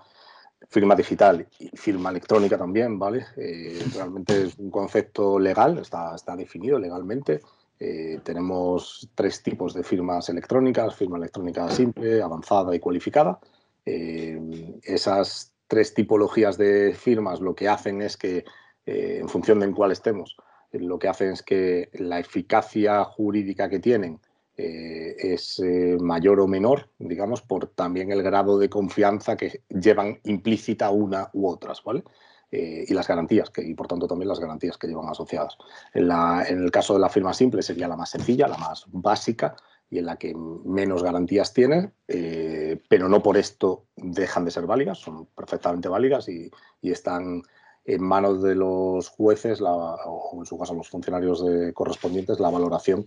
firma 0.69 0.95
digital 0.95 1.45
y 1.59 1.75
firma 1.75 2.09
electrónica 2.09 2.57
también, 2.57 2.97
¿vale? 2.97 3.25
Eh, 3.35 3.83
realmente 3.93 4.43
es 4.43 4.57
un 4.57 4.71
concepto 4.71 5.39
legal, 5.39 5.79
está, 5.79 6.15
está 6.15 6.35
definido 6.35 6.79
legalmente. 6.79 7.41
Eh, 7.79 8.19
tenemos 8.23 9.09
tres 9.15 9.43
tipos 9.43 9.73
de 9.73 9.83
firmas 9.83 10.29
electrónicas, 10.29 10.95
firma 10.95 11.17
electrónica 11.17 11.69
simple, 11.69 12.21
avanzada 12.21 12.75
y 12.75 12.79
cualificada. 12.79 13.39
esas 13.85 15.48
tres 15.69 15.93
tipologías 15.93 16.57
de 16.57 16.93
firmas 16.93 17.39
lo 17.39 17.55
que 17.55 17.69
hacen 17.69 18.01
es 18.01 18.17
que, 18.17 18.43
en 18.85 19.29
función 19.29 19.59
de 19.59 19.67
en 19.67 19.73
cuál 19.73 19.91
estemos, 19.91 20.35
lo 20.71 20.99
que 20.99 21.07
hacen 21.07 21.31
es 21.31 21.43
que 21.43 21.89
la 21.93 22.19
eficacia 22.19 23.03
jurídica 23.05 23.69
que 23.69 23.79
tienen 23.79 24.19
eh, 24.61 25.15
es 25.17 25.59
eh, 25.59 25.97
mayor 26.01 26.41
o 26.41 26.47
menor, 26.47 26.89
digamos, 26.99 27.41
por 27.41 27.67
también 27.67 28.11
el 28.11 28.21
grado 28.21 28.59
de 28.59 28.69
confianza 28.69 29.37
que 29.37 29.63
llevan 29.69 30.19
implícita 30.25 30.89
una 30.89 31.29
u 31.31 31.47
otras, 31.47 31.81
¿vale? 31.81 32.03
Eh, 32.51 32.83
y 32.85 32.93
las 32.93 33.07
garantías, 33.07 33.51
y 33.55 33.73
por 33.73 33.87
tanto 33.87 34.05
también 34.05 34.27
las 34.27 34.39
garantías 34.39 34.77
que 34.77 34.87
llevan 34.87 35.07
asociadas. 35.07 35.55
En, 35.93 36.09
el 36.11 36.71
caso 36.71 36.93
de 36.93 36.99
la 36.99 37.07
firma 37.07 37.33
simple 37.33 37.61
sería 37.61 37.87
la 37.87 37.95
más 37.95 38.09
sencilla, 38.09 38.49
la 38.49 38.57
más 38.57 38.85
básica 38.87 39.55
y 39.89 39.97
en 39.99 40.05
la 40.05 40.17
que 40.17 40.35
menos 40.35 41.03
garantías 41.03 41.53
tiene, 41.53 41.91
pero 42.07 43.09
no 43.09 43.23
por 43.23 43.37
esto 43.37 43.85
dejan 43.95 44.45
de 44.45 44.51
ser 44.51 44.65
válidas, 44.65 44.99
son 44.99 45.25
perfectamente 45.27 45.89
válidas 45.89 46.29
y, 46.29 46.51
están 46.81 47.41
en 47.85 48.03
manos 48.03 48.43
de 48.43 48.55
los 48.55 49.09
jueces, 49.09 49.61
o 49.61 50.37
en 50.39 50.45
su 50.45 50.57
caso 50.57 50.75
los 50.75 50.89
funcionarios 50.89 51.43
correspondientes, 51.73 52.39
la 52.39 52.49
valoración 52.49 53.03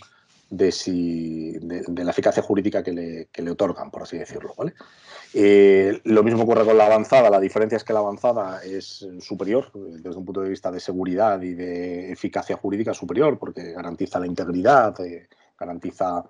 de, 0.52 0.70
si, 0.70 1.52
de, 1.52 2.04
la 2.04 2.10
eficacia 2.10 2.42
jurídica 2.42 2.82
que 2.82 2.92
le, 2.92 3.28
que 3.32 3.40
le, 3.40 3.52
otorgan, 3.52 3.90
por 3.90 4.02
así 4.02 4.18
decirlo. 4.18 4.52
¿vale? 4.56 4.74
Eh, 5.32 5.98
lo 6.04 6.22
mismo 6.22 6.42
ocurre 6.42 6.66
con 6.66 6.76
la 6.76 6.84
avanzada, 6.84 7.30
la 7.30 7.40
diferencia 7.40 7.76
es 7.76 7.84
que 7.84 7.94
la 7.94 8.00
avanzada 8.00 8.62
es 8.62 9.06
superior 9.20 9.70
desde 9.72 10.18
un 10.18 10.26
punto 10.26 10.42
de 10.42 10.50
vista 10.50 10.70
de 10.70 10.78
seguridad 10.78 11.40
y 11.40 11.54
de 11.54 12.12
eficacia 12.12 12.58
jurídica 12.58 12.92
superior, 12.92 13.38
porque 13.38 13.72
garantiza 13.72 14.20
la 14.20 14.26
integridad, 14.26 15.00
eh, 15.00 15.26
garantiza 15.58 16.22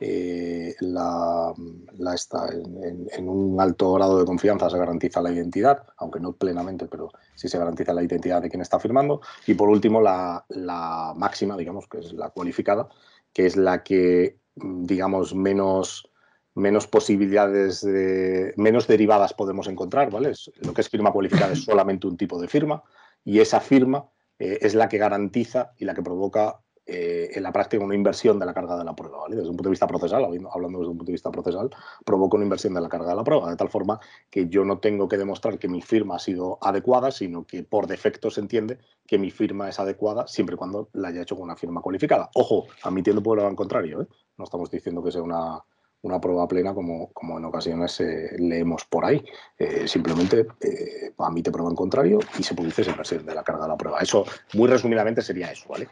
eh, 0.00 0.76
la, 0.80 1.52
en, 1.56 3.28
un 3.28 3.60
alto 3.60 3.94
grado 3.94 4.18
de 4.18 4.24
confianza 4.24 4.70
se 4.70 4.78
garantiza 4.78 5.20
la 5.20 5.32
identidad, 5.32 5.82
aunque 5.96 6.20
no 6.20 6.34
plenamente, 6.34 6.86
pero 6.86 7.10
sí 7.34 7.48
se 7.48 7.58
garantiza 7.58 7.92
la 7.92 8.02
identidad 8.02 8.40
de 8.40 8.48
quien 8.48 8.62
está 8.62 8.78
firmando. 8.78 9.20
Y 9.46 9.54
por 9.54 9.68
último, 9.68 10.00
la, 10.00 10.44
la 10.50 11.14
máxima, 11.16 11.56
digamos, 11.56 11.88
que 11.88 11.98
es 11.98 12.12
la 12.12 12.30
cualificada, 12.30 12.88
que 13.32 13.46
es 13.46 13.56
la 13.56 13.82
que, 13.82 14.38
mm, 14.56 14.84
digamos, 14.84 15.34
menos, 15.34 16.08
menos 16.54 16.86
posibilidades, 16.86 17.80
de, 17.82 18.54
menos 18.56 18.86
derivadas 18.86 19.34
podemos 19.34 19.66
encontrar, 19.66 20.10
¿vale? 20.10 20.32
Lo 20.60 20.74
que 20.74 20.80
es 20.80 20.88
firma 20.88 21.12
cualificada 21.12 21.52
es 21.52 21.64
solamente 21.64 22.06
un 22.06 22.16
tipo 22.16 22.40
de 22.40 22.48
firma 22.48 22.84
y 23.24 23.40
esa 23.40 23.60
firma 23.60 24.08
eh, 24.38 24.58
es 24.60 24.74
la 24.74 24.88
que 24.88 24.98
garantiza 24.98 25.72
y 25.76 25.84
la 25.84 25.94
que 25.94 26.02
provoca 26.02 26.60
eh, 26.88 27.30
en 27.34 27.42
la 27.42 27.52
práctica 27.52 27.84
una 27.84 27.94
inversión 27.94 28.38
de 28.38 28.46
la 28.46 28.54
carga 28.54 28.78
de 28.78 28.84
la 28.84 28.96
prueba. 28.96 29.18
¿vale? 29.18 29.36
Desde 29.36 29.50
un 29.50 29.56
punto 29.56 29.68
de 29.68 29.72
vista 29.72 29.86
procesal, 29.86 30.24
hablando 30.24 30.78
desde 30.78 30.90
un 30.90 30.96
punto 30.96 31.04
de 31.04 31.12
vista 31.12 31.30
procesal, 31.30 31.70
provoca 32.04 32.36
una 32.36 32.44
inversión 32.44 32.72
de 32.72 32.80
la 32.80 32.88
carga 32.88 33.10
de 33.10 33.16
la 33.16 33.24
prueba, 33.24 33.50
de 33.50 33.56
tal 33.56 33.68
forma 33.68 34.00
que 34.30 34.48
yo 34.48 34.64
no 34.64 34.78
tengo 34.78 35.06
que 35.06 35.18
demostrar 35.18 35.58
que 35.58 35.68
mi 35.68 35.82
firma 35.82 36.16
ha 36.16 36.18
sido 36.18 36.58
adecuada, 36.62 37.10
sino 37.10 37.44
que 37.44 37.62
por 37.62 37.86
defecto 37.86 38.30
se 38.30 38.40
entiende 38.40 38.78
que 39.06 39.18
mi 39.18 39.30
firma 39.30 39.68
es 39.68 39.78
adecuada 39.78 40.26
siempre 40.26 40.54
y 40.54 40.58
cuando 40.58 40.88
la 40.94 41.08
haya 41.08 41.22
hecho 41.22 41.36
con 41.36 41.44
una 41.44 41.56
firma 41.56 41.82
cualificada. 41.82 42.30
Ojo, 42.34 42.66
admitiendo 42.82 43.22
por 43.22 43.40
lo 43.40 43.54
contrario, 43.54 44.02
¿eh? 44.02 44.06
no 44.38 44.44
estamos 44.44 44.70
diciendo 44.70 45.02
que 45.02 45.12
sea 45.12 45.22
una, 45.22 45.62
una 46.02 46.20
prueba 46.20 46.46
plena 46.46 46.74
como, 46.74 47.12
como 47.12 47.38
en 47.38 47.44
ocasiones 47.44 48.00
eh, 48.00 48.36
leemos 48.38 48.84
por 48.84 49.04
ahí. 49.04 49.24
Eh, 49.58 49.88
simplemente 49.88 50.46
eh, 50.60 51.12
admite 51.18 51.50
prueba 51.50 51.70
en 51.70 51.76
contrario 51.76 52.18
y 52.38 52.42
se 52.42 52.54
produce 52.54 52.82
esa 52.82 52.92
inversión 52.92 53.26
de 53.26 53.34
la 53.34 53.42
carga 53.42 53.62
de 53.62 53.68
la 53.68 53.76
prueba. 53.76 53.98
Eso, 54.00 54.24
muy 54.54 54.68
resumidamente, 54.68 55.22
sería 55.22 55.50
eso, 55.50 55.68
¿vale? 55.68 55.88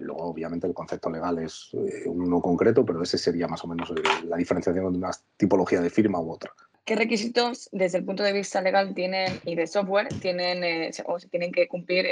Luego, 0.00 0.24
obviamente, 0.24 0.66
el 0.66 0.74
concepto 0.74 1.10
legal 1.10 1.38
es 1.38 1.70
uno 2.06 2.40
concreto, 2.40 2.84
pero 2.84 3.02
ese 3.02 3.18
sería 3.18 3.46
más 3.46 3.64
o 3.64 3.68
menos 3.68 3.92
la 4.24 4.36
diferenciación 4.36 4.92
de 4.92 4.98
una 4.98 5.10
tipología 5.36 5.80
de 5.80 5.90
firma 5.90 6.20
u 6.20 6.32
otra. 6.32 6.52
¿Qué 6.84 6.96
requisitos 6.96 7.68
desde 7.70 7.98
el 7.98 8.04
punto 8.04 8.22
de 8.22 8.32
vista 8.32 8.60
legal 8.60 8.94
tienen 8.94 9.40
y 9.44 9.54
de 9.54 9.66
software 9.66 10.08
tienen 10.20 10.90
o 11.06 11.18
se 11.18 11.28
tienen 11.28 11.52
que 11.52 11.68
cumplir 11.68 12.06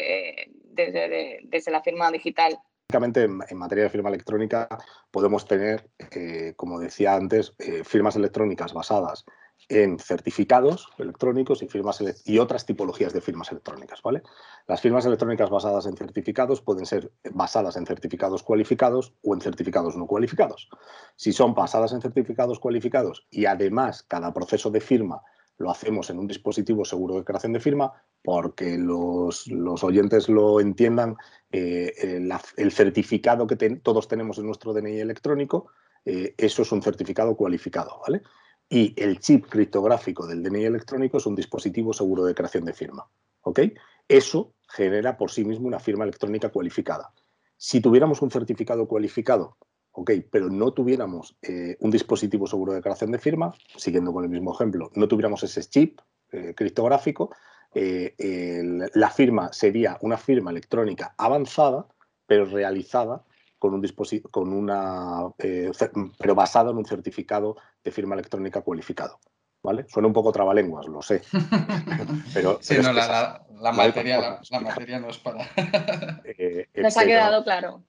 desde, 0.74 1.40
desde 1.44 1.70
la 1.70 1.82
firma 1.82 2.10
digital 2.10 2.58
Básicamente, 2.88 3.24
en, 3.24 3.58
materia 3.58 3.84
de 3.84 3.90
firma 3.90 4.10
electrónica 4.10 4.68
podemos 5.10 5.44
tener, 5.44 5.90
eh, 6.12 6.52
como 6.54 6.78
decía 6.78 7.14
antes, 7.14 7.52
eh, 7.58 7.82
firmas 7.82 8.14
electrónicas 8.14 8.72
basadas 8.72 9.24
en 9.68 9.98
certificados 9.98 10.88
electrónicos 10.98 11.62
y, 11.62 11.68
firmas 11.68 12.02
y 12.24 12.38
otras 12.38 12.66
tipologías 12.66 13.12
de 13.12 13.20
firmas 13.20 13.50
electrónicas. 13.50 14.00
¿vale? 14.02 14.22
Las 14.66 14.80
firmas 14.80 15.06
electrónicas 15.06 15.50
basadas 15.50 15.86
en 15.86 15.96
certificados 15.96 16.60
pueden 16.60 16.86
ser 16.86 17.10
basadas 17.32 17.76
en 17.76 17.86
certificados 17.86 18.42
cualificados 18.42 19.14
o 19.22 19.34
en 19.34 19.40
certificados 19.40 19.96
no 19.96 20.06
cualificados. 20.06 20.68
Si 21.16 21.32
son 21.32 21.54
basadas 21.54 21.92
en 21.92 22.00
certificados 22.00 22.60
cualificados 22.60 23.26
y 23.30 23.46
además 23.46 24.04
cada 24.04 24.32
proceso 24.32 24.70
de 24.70 24.80
firma 24.80 25.22
lo 25.58 25.70
hacemos 25.70 26.10
en 26.10 26.18
un 26.18 26.26
dispositivo 26.26 26.84
seguro 26.84 27.16
de 27.16 27.24
creación 27.24 27.52
de 27.52 27.60
firma 27.60 27.92
porque 28.22 28.76
los, 28.76 29.48
oyentes 29.82 30.28
lo 30.28 30.60
entiendan. 30.60 31.16
Eh, 31.50 32.20
el, 32.56 32.72
certificado 32.72 33.46
que 33.46 33.56
todos 33.56 34.08
tenemos 34.08 34.38
en 34.38 34.46
nuestro 34.46 34.74
DNI 34.74 34.98
electrónico, 34.98 35.68
eh, 36.04 36.34
eso 36.36 36.62
es 36.62 36.72
un 36.72 36.82
certificado 36.82 37.36
cualificado, 37.36 38.00
¿vale? 38.06 38.22
Y 38.68 38.94
el 39.00 39.20
chip 39.20 39.46
criptográfico 39.46 40.26
del 40.26 40.42
DNI 40.42 40.64
electrónico 40.64 41.18
es 41.18 41.26
un 41.26 41.36
dispositivo 41.36 41.92
seguro 41.92 42.24
de 42.24 42.34
creación 42.34 42.64
de 42.64 42.72
firma, 42.72 43.06
¿ok? 43.42 43.60
Eso 44.08 44.54
genera 44.68 45.16
por 45.16 45.30
sí 45.30 45.44
mismo 45.44 45.68
una 45.68 45.78
firma 45.78 46.04
electrónica 46.04 46.48
cualificada. 46.48 47.12
Si 47.56 47.80
tuviéramos 47.80 48.22
un 48.22 48.30
certificado 48.30 48.86
cualificado 48.88 49.56
ok, 49.96 50.10
pero 50.30 50.50
no 50.50 50.72
tuviéramos 50.72 51.36
eh, 51.42 51.76
un 51.80 51.90
dispositivo 51.90 52.46
seguro 52.46 52.74
de 52.74 52.82
creación 52.82 53.10
de 53.10 53.18
firma, 53.18 53.54
siguiendo 53.76 54.12
con 54.12 54.24
el 54.24 54.30
mismo 54.30 54.54
ejemplo, 54.54 54.90
no 54.94 55.08
tuviéramos 55.08 55.42
ese 55.42 55.62
chip 55.62 56.00
eh, 56.32 56.54
criptográfico, 56.54 57.34
eh, 57.74 58.62
la 58.94 59.10
firma 59.10 59.52
sería 59.52 59.98
una 60.02 60.16
firma 60.16 60.50
electrónica 60.50 61.14
avanzada, 61.16 61.86
pero 62.26 62.44
realizada 62.44 63.24
con 63.58 63.74
un 63.74 63.80
dispositivo, 63.80 64.30
con 64.30 64.52
una, 64.52 65.28
pero 65.38 66.34
basada 66.34 66.70
en 66.70 66.76
un 66.76 66.84
certificado 66.84 67.56
de 67.86 67.92
firma 67.92 68.14
electrónica 68.14 68.60
cualificado. 68.62 69.20
¿Vale? 69.62 69.86
Suena 69.88 70.06
un 70.06 70.12
poco 70.12 70.32
trabalenguas, 70.32 70.86
lo 70.86 71.02
sé. 71.02 71.22
pero, 72.34 72.58
sí, 72.60 72.76
no, 72.82 72.92
la, 72.92 73.42
materia, 73.72 74.40
la, 74.50 74.60
materia, 74.60 75.00
no 75.00 75.08
es 75.08 75.18
para. 75.18 75.48
Nos 76.74 76.96
ha 76.96 77.04
quedado 77.04 77.42
claro. 77.42 77.82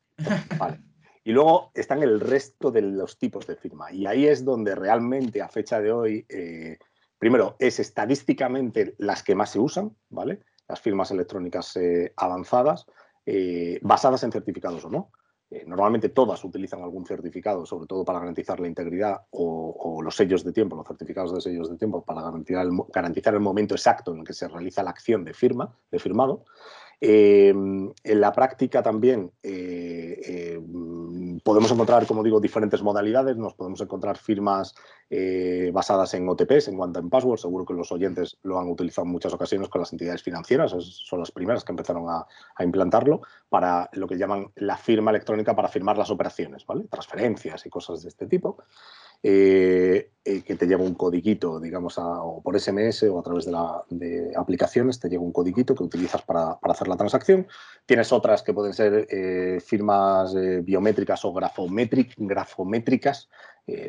Vale. 0.57 0.79
Y 1.23 1.31
luego 1.31 1.71
están 1.73 2.01
el 2.03 2.19
resto 2.19 2.71
de 2.71 2.81
los 2.81 3.19
tipos 3.19 3.45
de 3.45 3.57
firma. 3.57 3.91
Y 3.91 4.05
ahí 4.05 4.27
es 4.27 4.45
donde 4.45 4.75
realmente 4.75 5.41
a 5.41 5.49
fecha 5.49 5.81
de 5.81 5.91
hoy, 5.91 6.25
eh, 6.29 6.77
primero, 7.19 7.55
es 7.59 7.79
estadísticamente 7.79 8.95
las 8.97 9.23
que 9.23 9.35
más 9.35 9.51
se 9.51 9.59
usan, 9.59 9.95
¿vale? 10.09 10.39
Las 10.67 10.79
firmas 10.79 11.11
electrónicas 11.11 11.75
eh, 11.75 12.13
avanzadas, 12.15 12.85
eh, 13.25 13.77
basadas 13.81 14.23
en 14.23 14.31
certificados 14.31 14.85
o 14.85 14.89
no. 14.89 15.11
Normalmente 15.65 16.09
todas 16.09 16.43
utilizan 16.43 16.81
algún 16.81 17.05
certificado, 17.05 17.65
sobre 17.65 17.87
todo 17.87 18.03
para 18.03 18.19
garantizar 18.19 18.59
la 18.59 18.67
integridad 18.67 19.21
o, 19.31 20.01
los 20.01 20.15
sellos 20.15 20.43
de 20.43 20.51
tiempo, 20.51 20.75
los 20.75 20.87
certificados 20.87 21.33
de 21.33 21.41
sellos 21.41 21.69
de 21.69 21.77
tiempo, 21.77 22.03
para 22.03 22.21
garantizar 22.21 22.65
el, 22.65 22.71
garantizar 22.93 23.33
el 23.33 23.39
momento 23.39 23.75
exacto 23.75 24.13
en 24.13 24.19
el 24.19 24.25
que 24.25 24.33
se 24.33 24.47
realiza 24.47 24.83
la 24.83 24.89
acción 24.89 25.23
de 25.23 25.33
firma, 25.33 25.73
de 25.91 25.99
firmado. 25.99 26.45
En 26.99 27.93
la 28.03 28.31
práctica 28.31 28.81
también 28.81 29.31
podemos 31.47 31.71
encontrar, 31.71 32.05
como 32.05 32.23
digo, 32.23 32.39
diferentes 32.39 32.81
modalidades. 32.81 33.37
Nos 33.37 33.53
podemos 33.53 33.79
encontrar 33.81 34.17
firmas 34.17 34.75
eh, 35.09 35.71
basadas 35.73 36.13
en 36.13 36.27
OTPs, 36.27 36.67
en 36.67 36.79
One 36.79 36.93
Time 36.93 37.09
Password. 37.09 37.39
Seguro 37.39 37.65
que 37.65 37.73
los 37.73 37.91
oyentes 37.91 38.37
lo 38.43 38.59
han 38.59 38.69
utilizado 38.69 39.05
en 39.05 39.13
muchas 39.13 39.33
ocasiones 39.33 39.69
con 39.69 39.79
las 39.79 39.93
entidades 39.93 40.21
financieras. 40.21 40.71
son 40.71 41.19
las 41.19 41.31
primeras 41.31 41.63
que 41.63 41.71
empezaron 41.71 42.09
a, 42.09 42.25
implantarlo 42.59 43.21
para 43.47 43.89
lo 43.93 44.07
que 44.07 44.17
llaman 44.17 44.47
la 44.55 44.75
firma 44.75 45.11
electrónica 45.11 45.55
para 45.55 45.69
firmar 45.69 45.97
las 45.97 46.09
operaciones, 46.09 46.65
¿vale? 46.65 46.85
Transferencias 46.89 47.65
y 47.65 47.69
cosas 47.69 48.03
de 48.03 48.09
este 48.09 48.27
tipo. 48.27 48.57
Eh, 49.23 50.11
eh, 50.23 50.41
que 50.41 50.55
te 50.55 50.67
llega 50.67 50.83
un 50.83 50.93
codiguito, 50.93 51.59
digamos, 51.59 51.97
o 51.97 52.41
por 52.43 52.59
SMS 52.59 53.03
o 53.03 53.19
a 53.19 53.23
través 53.23 53.45
de, 53.45 53.51
la, 53.51 53.83
de, 53.89 54.33
aplicaciones, 54.35 54.99
te 54.99 55.09
llega 55.09 55.21
un 55.21 55.31
codiguito 55.31 55.73
que 55.73 55.83
utilizas 55.83 56.21
para, 56.21 56.59
para, 56.59 56.73
hacer 56.73 56.87
la 56.87 56.97
transacción. 56.97 57.47
Tienes 57.85 58.11
otras 58.11 58.43
que 58.43 58.53
pueden 58.53 58.73
ser 58.73 59.07
eh, 59.09 59.59
firmas 59.61 60.35
biométricas 60.63 61.23
o 61.25 61.33
grafométricas, 61.33 63.29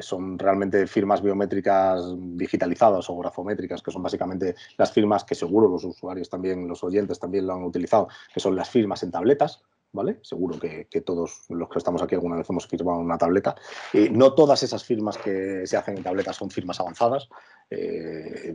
son 0.00 0.38
realmente 0.38 0.88
firmas 0.88 1.22
biométricas 1.22 2.02
digitalizadas 2.36 3.08
o 3.10 3.16
grafométricas, 3.16 3.80
que 3.80 3.92
son 3.92 4.02
básicamente 4.02 4.56
las 4.76 4.92
firmas 4.92 5.22
que 5.22 5.36
seguro 5.36 5.68
los 5.68 5.84
usuarios 5.84 6.28
también, 6.28 6.66
los 6.66 6.82
oyentes 6.82 7.20
también 7.20 7.46
lo 7.46 7.54
han 7.54 7.62
utilizado, 7.62 8.08
que 8.32 8.40
son 8.40 8.56
las 8.56 8.68
firmas 8.68 9.04
en 9.04 9.12
tabletas, 9.12 9.62
¿vale? 9.92 10.18
Seguro 10.22 10.58
que, 10.58 10.86
todos 11.04 11.44
los 11.48 11.68
que 11.68 11.78
estamos 11.78 12.02
aquí 12.02 12.14
alguna 12.14 12.36
vez 12.36 12.48
hemos 12.50 12.66
firmado 12.66 12.98
una 12.98 13.18
tableta. 13.18 13.54
Eh, 13.92 14.08
no 14.10 14.34
todas 14.34 14.62
esas 14.62 14.84
firmas 14.84 15.18
que 15.18 15.66
se 15.66 15.76
hacen 15.76 15.96
en 15.96 16.02
tabletas 16.02 16.36
son 16.36 16.50
firmas 16.50 16.80
avanzadas. 16.80 17.28
Eh, 17.70 18.54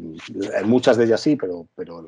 muchas 0.66 0.98
de 0.98 1.06
ellas 1.06 1.22
sí, 1.22 1.36
pero, 1.36 1.68
pero 1.76 2.06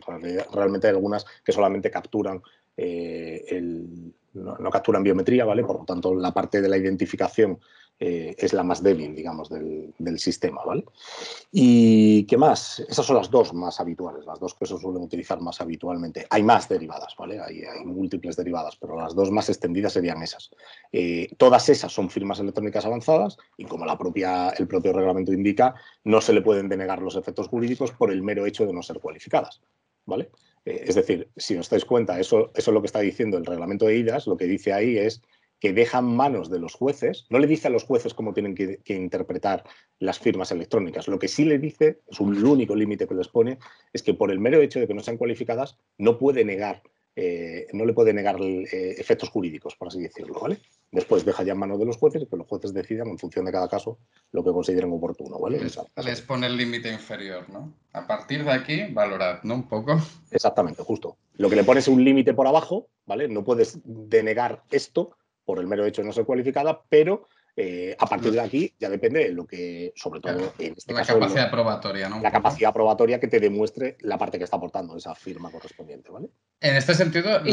realmente 0.51 0.88
hay 0.88 0.94
algunas 0.94 1.25
que 1.44 1.51
solamente 1.51 1.91
capturan 1.91 2.41
eh, 2.77 3.62
no, 4.34 4.70
capturan 4.70 5.03
biometría, 5.03 5.46
¿vale? 5.46 5.63
Por 5.63 5.79
lo 5.79 5.86
tanto, 5.86 6.13
la 6.13 6.34
parte 6.34 6.62
de 6.62 6.70
la 6.70 6.77
identificación 6.77 7.60
eh, 7.98 8.36
es 8.38 8.52
la 8.52 8.64
más 8.64 8.84
débil, 8.84 9.16
digamos, 9.16 9.50
del, 9.50 10.20
sistema, 10.20 10.64
¿vale? 10.66 10.84
¿Y 11.52 12.25
qué 12.25 12.38
más? 12.38 12.82
Esas 12.82 13.06
son 13.06 13.16
las 13.16 13.32
dos 13.32 13.54
más 13.54 13.80
habituales, 13.80 14.25
las 14.25 14.40
dos 14.40 14.54
que 14.54 14.66
se 14.66 14.78
suelen 14.78 15.02
utilizar 15.02 15.40
más 15.40 15.62
habitualmente. 15.62 16.25
Hay 16.30 16.44
más 16.44 16.68
derivadas, 16.68 17.16
¿vale? 17.18 17.40
Hay, 17.40 17.64
múltiples 17.86 18.36
derivadas, 18.36 18.75
pero 18.75 19.00
las 19.00 19.16
dos 19.16 19.32
más 19.32 19.48
extendidas 19.48 19.94
serían 19.94 20.22
esas. 20.22 20.52
Eh, 20.92 21.30
todas 21.38 21.70
esas 21.70 21.94
son 21.94 22.10
firmas 22.10 22.40
electrónicas 22.40 22.86
avanzadas 22.86 23.38
y 23.58 23.66
como 23.66 23.86
la 23.86 23.98
propia, 23.98 24.50
el 24.50 24.68
propio 24.68 24.92
reglamento 24.92 25.32
indica, 25.32 25.75
no 26.04 26.20
se 26.20 26.34
le 26.34 26.42
pueden 26.42 26.68
denegar 26.68 27.02
los 27.02 27.16
efectos 27.16 27.48
jurídicos 27.48 27.92
por 27.94 28.12
el 28.12 28.22
mero 28.22 28.46
hecho 28.46 28.66
de 28.66 28.74
no 28.74 28.82
ser 28.82 29.00
cualificadas, 29.00 29.62
¿vale? 30.06 30.30
Eh, 30.66 30.84
es 30.88 30.96
decir, 30.96 31.30
si 31.38 31.56
os 31.56 31.70
dais 31.70 31.86
cuenta, 31.86 32.20
eso, 32.20 32.52
eso 32.56 32.72
es 32.72 32.74
lo 32.74 32.82
que 32.82 32.88
está 32.88 33.00
diciendo 33.00 33.38
el 33.38 33.46
reglamento 33.46 33.86
de 33.86 33.98
IDAS, 33.98 34.28
lo 34.28 34.36
que 34.36 34.46
dice 34.46 34.74
ahí 34.74 34.98
es 34.98 35.22
que 35.60 35.74
dejan 35.74 36.06
manos 36.06 36.50
de 36.50 36.60
los 36.60 36.74
jueces, 36.74 37.26
no 37.30 37.40
le 37.40 37.48
dice 37.48 37.68
a 37.68 37.72
los 37.72 37.84
jueces 37.84 38.14
cómo 38.14 38.34
tienen 38.34 38.56
que, 38.56 38.82
interpretar 38.94 39.64
las 40.00 40.20
firmas 40.20 40.52
electrónicas. 40.52 41.08
Lo 41.08 41.20
que 41.20 41.28
sí 41.28 41.46
le 41.46 41.60
dice, 41.60 42.02
es 42.08 42.20
un 42.20 42.44
único 42.44 42.76
límite 42.76 43.08
que 43.08 43.16
les 43.16 43.28
pone, 43.28 43.60
es 43.94 44.04
que 44.04 44.14
por 44.14 44.32
el 44.32 44.40
mero 44.40 44.62
hecho 44.62 44.80
de 44.80 44.88
que 44.88 44.94
no 44.94 45.02
sean 45.02 45.18
cualificadas, 45.18 45.78
no 45.98 46.18
puede 46.18 46.44
negar, 46.44 46.84
eh, 47.16 47.68
no 47.72 47.86
le 47.86 47.94
puede 47.94 48.14
negar 48.14 48.36
eh, 48.42 48.96
efectos 48.98 49.30
jurídicos, 49.30 49.76
por 49.76 49.88
así 49.88 50.02
decirlo, 50.02 50.40
¿vale? 50.40 50.60
Después 50.92 51.26
deja 51.26 51.44
ya 51.44 51.54
en 51.54 51.60
manos 51.60 51.80
de 51.80 51.86
los 51.86 51.98
jueces 51.98 52.24
y 52.24 52.28
que 52.28 52.36
los 52.36 52.48
jueces 52.48 52.74
decidan 52.74 53.08
en 53.08 53.18
función 53.18 53.46
de 53.46 53.52
cada 53.52 53.70
caso 53.70 54.00
lo 54.32 54.44
que 54.44 54.52
consideren 54.52 54.92
oportuno, 54.92 55.40
¿vale? 55.40 55.60
Les, 55.60 56.22
pone 56.22 56.48
el 56.48 56.58
límite 56.58 56.92
inferior, 56.92 57.50
¿no? 57.50 57.74
A 57.94 58.06
partir 58.06 58.44
de 58.44 58.52
aquí, 58.52 58.84
valorad, 58.92 59.42
¿no? 59.44 59.56
Un 59.56 59.68
poco. 59.68 59.98
Exactamente, 60.32 60.84
justo. 60.84 61.18
Lo 61.38 61.50
que 61.50 61.56
le 61.56 61.64
pones 61.64 61.86
es 61.86 61.88
un 61.88 62.04
límite 62.04 62.34
por 62.34 62.48
abajo, 62.48 62.90
¿vale? 63.06 63.28
No 63.28 63.44
puedes 63.44 63.80
denegar 63.84 64.64
esto 64.72 65.18
por 65.46 65.60
el 65.60 65.68
mero 65.68 65.86
hecho 65.86 66.02
de 66.02 66.08
no 66.08 66.14
ser 66.14 66.25
cualificada, 66.25 66.82
pero 66.90 67.28
eh, 67.58 67.96
a 67.98 68.06
partir 68.06 68.34
de 68.34 68.42
aquí 68.42 68.74
ya 68.78 68.90
depende 68.90 69.24
de 69.24 69.32
lo 69.32 69.48
que, 69.48 69.94
sobre 69.96 70.20
todo 70.20 70.54
en 70.60 70.74
este 70.76 70.94
la 70.94 71.06
capacidad 71.06 71.50
probatoria, 71.50 72.10
¿no? 72.10 72.20
La 72.22 72.32
capacidad 72.32 72.74
probatoria 72.74 73.18
que 73.20 73.30
te 73.30 73.40
demuestre 73.40 73.98
la 74.02 74.18
parte 74.18 74.38
que 74.38 74.44
está 74.44 74.58
aportando 74.58 74.98
esa 74.98 75.16
firma 75.16 75.50
correspondiente, 75.50 76.12
¿vale? 76.12 76.28
En 76.60 76.76
este 76.76 76.94
sentido, 76.94 77.40
lo 77.40 77.46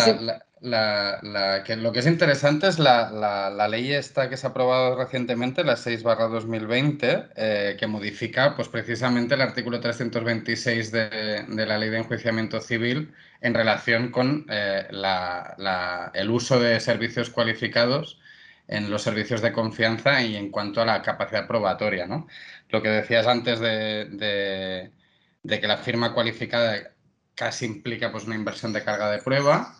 que 1.93 1.99
es 1.99 2.07
interesante 2.07 2.67
es 2.67 2.81
la, 2.81 3.69
ley 3.71 3.93
esta 3.93 4.29
que 4.29 4.37
se 4.37 4.49
ha 4.49 4.51
aprobado 4.51 4.97
recientemente, 4.97 5.63
la 5.63 5.77
6 5.77 6.03
2020, 6.03 7.29
eh, 7.37 7.77
que 7.79 7.87
modifica 7.87 8.57
pues, 8.57 8.69
precisamente 8.69 9.35
el 9.35 9.41
artículo 9.41 9.79
326 9.79 10.91
de, 10.91 11.45
de 11.47 11.67
la 11.67 11.79
ley 11.79 11.91
de 11.91 11.99
enjuiciamiento 11.99 12.61
civil 12.61 13.13
en 13.41 13.55
relación 13.55 14.11
con 14.11 14.47
eh, 14.51 14.89
el 16.15 16.31
uso 16.31 16.59
de 16.59 16.81
servicios 16.81 17.31
cualificados 17.31 18.19
en 18.73 18.91
los 18.91 19.03
servicios 19.03 19.43
de 19.43 19.53
confianza 19.53 20.23
y 20.23 20.35
en 20.35 20.51
cuanto 20.51 20.81
a 20.81 20.87
la 20.87 21.03
capacidad 21.03 21.47
probatoria. 21.47 22.07
¿no? 22.07 22.27
Lo 22.71 22.83
que 22.83 22.89
decías 22.89 23.27
antes 23.27 23.61
de, 23.61 24.91
que 25.47 25.69
la 25.69 25.77
firma 25.77 26.15
cualificada 26.15 26.95
casi 27.35 27.67
implica 27.67 28.11
pues, 28.11 28.25
una 28.25 28.35
inversión 28.35 28.73
de 28.73 28.83
carga 28.83 29.11
de 29.11 29.19
prueba, 29.19 29.75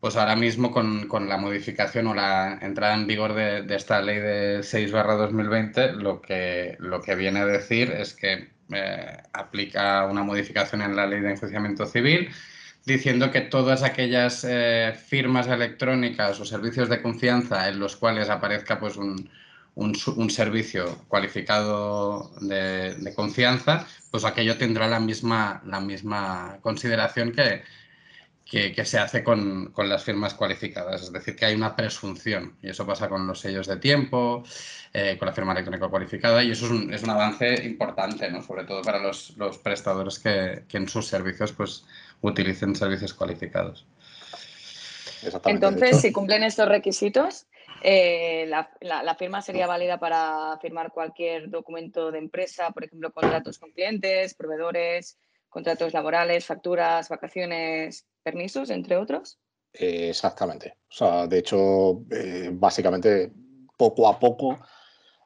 pues 0.00 0.16
ahora 0.16 0.36
mismo 0.36 0.70
con, 0.70 1.28
la 1.28 1.36
modificación 1.36 2.06
o 2.06 2.14
la 2.14 2.58
entrada 2.62 2.94
en 2.94 3.06
vigor 3.06 3.34
de, 3.34 3.66
esta 3.74 4.00
ley 4.00 4.18
de 4.18 4.60
6-2020, 4.60 5.92
lo 5.92 6.22
que, 6.22 6.76
lo 6.78 7.02
que 7.02 7.14
viene 7.14 7.40
a 7.40 7.46
decir 7.46 7.90
es 7.92 8.14
que 8.14 8.48
eh, 8.72 9.16
aplica 9.34 10.06
una 10.06 10.22
modificación 10.22 10.80
en 10.80 10.96
la 10.96 11.06
ley 11.06 11.20
de 11.20 11.32
enjuiciamiento 11.32 11.84
civil 11.86 12.30
diciendo 12.86 13.30
que 13.30 13.40
todas 13.40 13.82
aquellas 13.82 14.44
eh, 14.48 14.94
firmas 15.06 15.46
electrónicas 15.46 16.40
o 16.40 16.44
servicios 16.44 16.88
de 16.88 17.00
confianza 17.00 17.68
en 17.68 17.78
los 17.78 17.96
cuales 17.96 18.28
aparezca 18.28 18.78
pues, 18.78 18.96
un, 18.96 19.30
un, 19.74 20.30
servicio 20.30 20.98
cualificado 21.08 22.30
de, 22.40 23.12
confianza, 23.14 23.86
pues 24.10 24.24
aquello 24.24 24.56
tendrá 24.56 24.86
la 24.88 25.00
misma, 25.00 25.62
la 25.66 25.80
misma 25.80 26.58
consideración 26.60 27.32
que, 27.32 27.62
que, 28.44 28.84
se 28.84 28.98
hace 28.98 29.24
con, 29.24 29.72
con, 29.72 29.88
las 29.88 30.04
firmas 30.04 30.34
cualificadas. 30.34 31.02
Es 31.02 31.12
decir, 31.12 31.34
que 31.34 31.46
hay 31.46 31.54
una 31.54 31.74
presunción 31.74 32.56
y 32.62 32.68
eso 32.68 32.86
pasa 32.86 33.08
con 33.08 33.26
los 33.26 33.40
sellos 33.40 33.66
de 33.66 33.78
tiempo, 33.78 34.44
eh, 34.92 35.16
con 35.18 35.26
la 35.26 35.32
firma 35.32 35.52
electrónica 35.52 35.88
cualificada 35.88 36.44
y 36.44 36.52
eso 36.52 36.66
es 36.66 36.70
un, 36.70 36.92
es 36.94 37.02
un 37.02 37.10
avance 37.10 37.64
importante, 37.64 38.30
¿no? 38.30 38.42
sobre 38.42 38.64
todo 38.64 38.82
para 38.82 38.98
los, 38.98 39.36
los 39.38 39.58
prestadores 39.58 40.20
que, 40.20 40.64
que, 40.68 40.76
en 40.76 40.88
sus 40.88 41.06
servicios 41.08 41.52
pues, 41.52 41.84
utilicen 42.24 42.74
servicios 42.74 43.14
cualificados. 43.14 43.86
Entonces, 45.46 46.00
si 46.00 46.12
cumplen 46.12 46.42
estos 46.42 46.68
requisitos, 46.68 47.46
eh, 47.82 48.46
la, 48.48 49.14
firma 49.18 49.42
sería 49.42 49.66
válida 49.66 49.98
para 49.98 50.58
firmar 50.60 50.92
cualquier 50.92 51.50
documento 51.50 52.10
de 52.10 52.18
empresa, 52.18 52.70
por 52.70 52.84
ejemplo, 52.84 53.12
contratos 53.12 53.58
con 53.58 53.72
clientes, 53.72 54.34
proveedores, 54.34 55.18
contratos 55.48 55.92
laborales, 55.92 56.46
facturas, 56.46 57.08
vacaciones, 57.08 58.06
permisos, 58.22 58.70
entre 58.70 58.96
otros. 58.96 59.38
Eh, 59.72 60.08
exactamente. 60.10 60.78
O 60.90 60.92
sea, 60.92 61.26
de 61.26 61.38
hecho, 61.38 62.02
eh, 62.10 62.50
básicamente, 62.52 63.32
poco 63.76 64.08
a 64.08 64.18
poco 64.18 64.58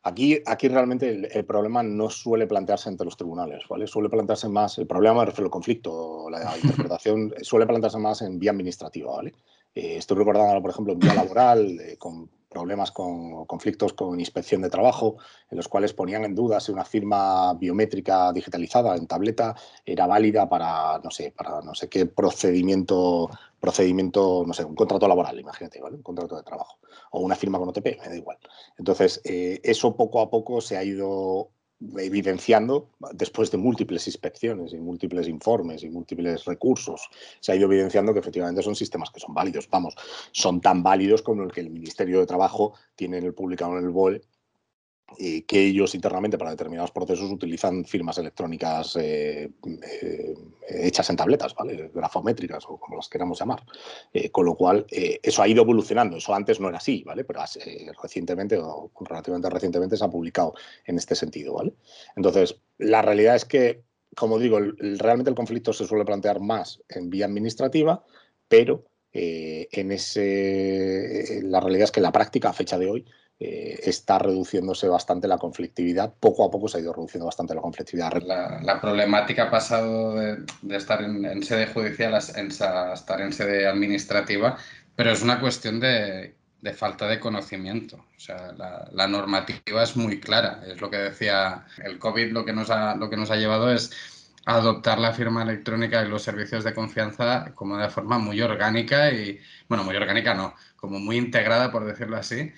Aquí, 0.03 0.41
aquí 0.47 0.69
realmente 0.69 1.29
el, 1.33 1.45
problema 1.45 1.83
no 1.83 2.09
suele 2.09 2.47
plantearse 2.47 2.89
entre 2.89 3.05
los 3.05 3.17
tribunales, 3.17 3.65
¿vale? 3.69 3.87
Suele 3.87 4.09
plantearse 4.09 4.49
más, 4.49 4.79
el 4.79 4.87
problema 4.87 5.21
me 5.21 5.27
refiero 5.27 5.47
al 5.47 5.51
conflicto, 5.51 6.29
la 6.31 6.57
interpretación 6.63 7.35
suele 7.43 7.67
plantearse 7.67 7.99
más 7.99 8.23
en 8.23 8.39
vía 8.39 8.53
administrativa, 8.53 9.17
¿vale? 9.17 9.35
Eh, 9.75 9.97
estoy 9.97 10.17
recordando, 10.17 10.61
por 10.63 10.71
ejemplo, 10.71 10.93
en 10.93 10.99
vía 10.99 11.15
laboral, 11.15 11.81
eh, 11.81 11.97
con 11.99 12.31
problemas 12.49 12.91
con 12.91 13.45
conflictos 13.47 13.93
con 13.93 14.19
inspección 14.19 14.63
de 14.63 14.71
trabajo, 14.71 15.17
en 15.51 15.57
los 15.57 15.69
cuales 15.69 15.93
ponían 15.93 16.25
en 16.25 16.35
duda 16.35 16.61
si 16.61 16.73
una 16.73 16.85
firma 16.85 17.55
biométrica 17.55 18.33
digitalizada 18.33 18.97
en 18.97 19.07
tableta 19.07 19.55
era 19.85 20.07
válida 20.07 20.49
para, 20.49 20.99
no 20.99 21.11
sé, 21.11 21.33
para 21.37 21.61
no 21.61 21.75
sé 21.75 21.89
qué 21.89 22.07
procedimiento, 22.07 23.31
procedimiento, 23.61 24.45
no 24.47 24.55
sé, 24.55 24.65
un 24.65 24.75
contrato 24.75 25.07
laboral, 25.07 25.39
imagínate, 25.39 25.81
¿vale? 25.81 25.97
Un 25.97 26.03
contrato 26.03 26.37
de 26.37 26.43
trabajo. 26.43 26.79
O 27.11 27.21
una 27.21 27.37
firma 27.37 27.59
con 27.59 27.69
OTP, 27.69 27.99
me 28.01 28.09
da 28.09 28.17
igual. 28.17 28.39
Entonces, 28.77 29.21
eh, 29.25 29.61
eso 29.63 29.97
poco 29.97 30.21
a 30.21 30.31
poco 30.31 30.61
se 30.61 30.77
ha 30.77 30.85
ido 30.85 31.51
evidenciando, 31.99 32.91
después 33.13 33.51
de 33.51 33.59
múltiples 33.59 34.07
inspecciones 34.07 34.73
y 34.73 34.79
múltiples 34.79 35.29
informes 35.29 35.83
y 35.83 35.91
múltiples 35.91 36.45
recursos, 36.45 37.09
se 37.41 37.53
ha 37.53 37.57
ido 37.57 37.67
evidenciando 37.67 38.13
que 38.13 38.21
efectivamente 38.21 38.63
son 38.63 38.75
sistemas 38.75 39.11
que 39.11 39.21
son 39.21 39.35
válidos. 39.35 39.69
Vamos, 39.71 39.95
son 40.33 40.61
tan 40.61 40.83
válidos 40.83 41.23
como 41.23 41.43
el 41.45 41.53
que 41.53 41.61
el 41.61 41.71
Ministerio 41.71 42.21
de 42.21 42.27
Trabajo 42.27 42.75
tiene 42.97 43.19
en 43.19 43.25
el 43.25 43.35
publicado 43.35 43.79
en 43.79 43.85
el 43.85 43.91
BOE 43.91 44.21
y 45.17 45.43
que 45.43 45.67
ellos 45.67 45.95
internamente 45.95 46.37
para 46.37 46.51
determinados 46.51 46.91
procesos 46.91 47.31
utilizan 47.31 47.85
firmas 47.85 48.19
electrónicas 48.19 48.97
eh, 48.97 49.51
eh, 49.91 50.35
hechas 50.69 51.09
en 51.11 51.17
tabletas, 51.17 51.55
¿vale? 51.55 51.91
grafométricas 51.95 52.65
o 52.69 52.77
como 52.77 52.97
las 52.97 53.09
queramos 53.09 53.39
llamar. 53.39 53.63
Eh, 54.13 54.31
con 54.31 54.45
lo 54.45 54.55
cual, 54.55 54.87
eso 54.91 55.43
ha 55.43 55.49
ido 55.49 55.63
evolucionando. 55.63 56.19
Eso 56.19 56.35
antes 56.35 56.61
no 56.61 56.69
era 56.69 56.79
así, 56.79 57.03
¿vale? 57.05 57.25
pero 57.25 57.41
recientemente 58.03 58.59
o 58.59 58.91
relativamente 59.01 59.49
recientemente 59.49 59.97
se 59.97 60.05
ha 60.05 60.11
publicado 60.11 60.55
en 60.85 60.99
este 60.99 61.15
sentido. 61.15 61.55
¿vale? 61.55 61.73
Entonces, 62.17 62.61
la 62.79 63.01
realidad 63.03 63.37
es 63.37 63.45
que, 63.45 63.83
como 64.15 64.39
digo, 64.39 64.59
realmente 64.61 65.31
el 65.31 65.37
conflicto 65.37 65.73
se 65.73 65.87
suele 65.87 66.05
plantear 66.05 66.41
más 66.41 66.83
en 66.89 67.09
vía 67.09 67.27
administrativa, 67.27 68.05
pero 68.47 68.85
en 69.11 69.91
ese, 69.91 71.41
la 71.43 71.61
realidad 71.61 71.85
es 71.85 71.91
que 71.91 72.01
la 72.01 72.13
práctica 72.13 72.51
a 72.51 72.53
fecha 72.53 72.79
de 72.79 72.89
hoy 72.89 73.07
eh, 73.41 73.79
está 73.85 74.19
reduciéndose 74.19 74.89
bastante 74.89 75.29
la 75.29 75.39
conflictividad. 75.39 76.13
Poco 76.19 76.45
a 76.45 76.51
poco 76.51 76.67
se 76.67 76.79
ha 76.79 76.81
ido 76.81 76.93
reduciendo 76.93 77.27
bastante 77.27 77.55
la 77.55 77.61
conflictividad. 77.61 78.13
La, 78.23 78.81
problemática 78.81 79.45
ha 79.45 79.51
pasado 79.51 80.17
de, 80.17 80.45
estar 80.71 81.03
en, 81.03 81.43
sede 81.45 81.69
judicial 81.69 82.15
a, 82.15 82.19
estar 82.19 83.21
en 83.21 83.33
sede 83.33 83.69
administrativa, 83.69 84.59
pero 84.97 85.13
es 85.13 85.23
una 85.23 85.39
cuestión 85.39 85.79
de, 85.79 86.35
falta 86.75 87.07
de 87.07 87.21
conocimiento. 87.21 88.05
O 88.17 88.21
sea, 88.21 88.53
la, 88.93 89.07
normativa 89.07 89.85
es 89.85 89.97
muy 89.97 90.19
clara. 90.19 90.61
Es 90.67 90.81
lo 90.81 90.91
que 90.91 90.97
decía 90.97 91.65
el 91.85 92.01
COVID, 92.01 92.33
lo 92.33 92.45
que 92.45 92.53
nos 92.53 92.71
ha, 92.71 92.97
lo 92.97 93.09
que 93.09 93.17
nos 93.17 93.31
ha 93.31 93.37
llevado 93.37 93.73
es 93.73 93.93
adoptar 94.49 94.99
la 94.99 95.13
firma 95.13 95.43
electrónica 95.43 96.03
y 96.03 96.09
los 96.09 96.23
servicios 96.23 96.65
de 96.65 96.73
confianza 96.73 97.53
como 97.55 97.77
de 97.77 97.91
forma 97.91 98.19
muy 98.19 98.41
orgánica 98.41 99.13
y, 99.13 99.39
bueno, 99.69 99.85
muy 99.85 99.95
orgánica 99.95 100.33
no, 100.33 100.55
como 100.75 100.99
muy 100.99 101.19
integrada, 101.19 101.71
por 101.71 101.85
decirlo 101.85 102.17
así, 102.17 102.51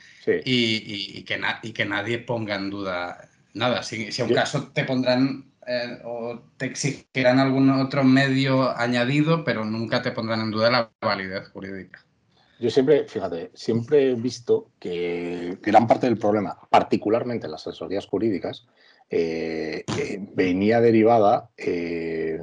y, 0.45 1.25
que 1.25 1.41
y, 1.63 1.73
que 1.73 1.85
nadie 1.85 2.19
ponga 2.21 2.55
en 2.55 2.71
duda 2.71 3.29
nada. 3.55 3.83
Si, 3.83 4.13
si 4.13 4.23
a 4.23 4.25
un 4.25 4.35
caso 4.35 4.69
te 4.73 4.85
pondrán 4.85 5.51
eh, 5.67 5.99
o 6.05 6.41
te 6.57 6.67
exigirán 6.67 7.41
algún 7.41 7.69
otro 7.71 8.05
medio 8.05 8.71
añadido, 8.79 9.43
pero 9.43 9.65
nunca 9.65 10.01
te 10.01 10.13
pondrán 10.13 10.43
en 10.43 10.53
duda 10.53 10.71
la 10.71 10.91
validez 11.01 11.49
jurídica. 11.49 12.05
Yo 12.61 12.71
siempre, 12.71 13.09
fíjate, 13.09 13.51
siempre 13.55 14.13
he 14.13 14.15
visto 14.15 14.71
que 14.79 15.59
gran 15.61 15.89
parte 15.89 16.07
del 16.07 16.19
problema, 16.19 16.57
particularmente 16.71 17.47
en 17.47 17.53
las 17.53 17.67
asesorías 17.67 18.07
jurídicas, 18.07 18.67
eh, 19.11 19.85
venía 20.35 20.81
derivada, 20.81 21.51
eh, 21.57 22.39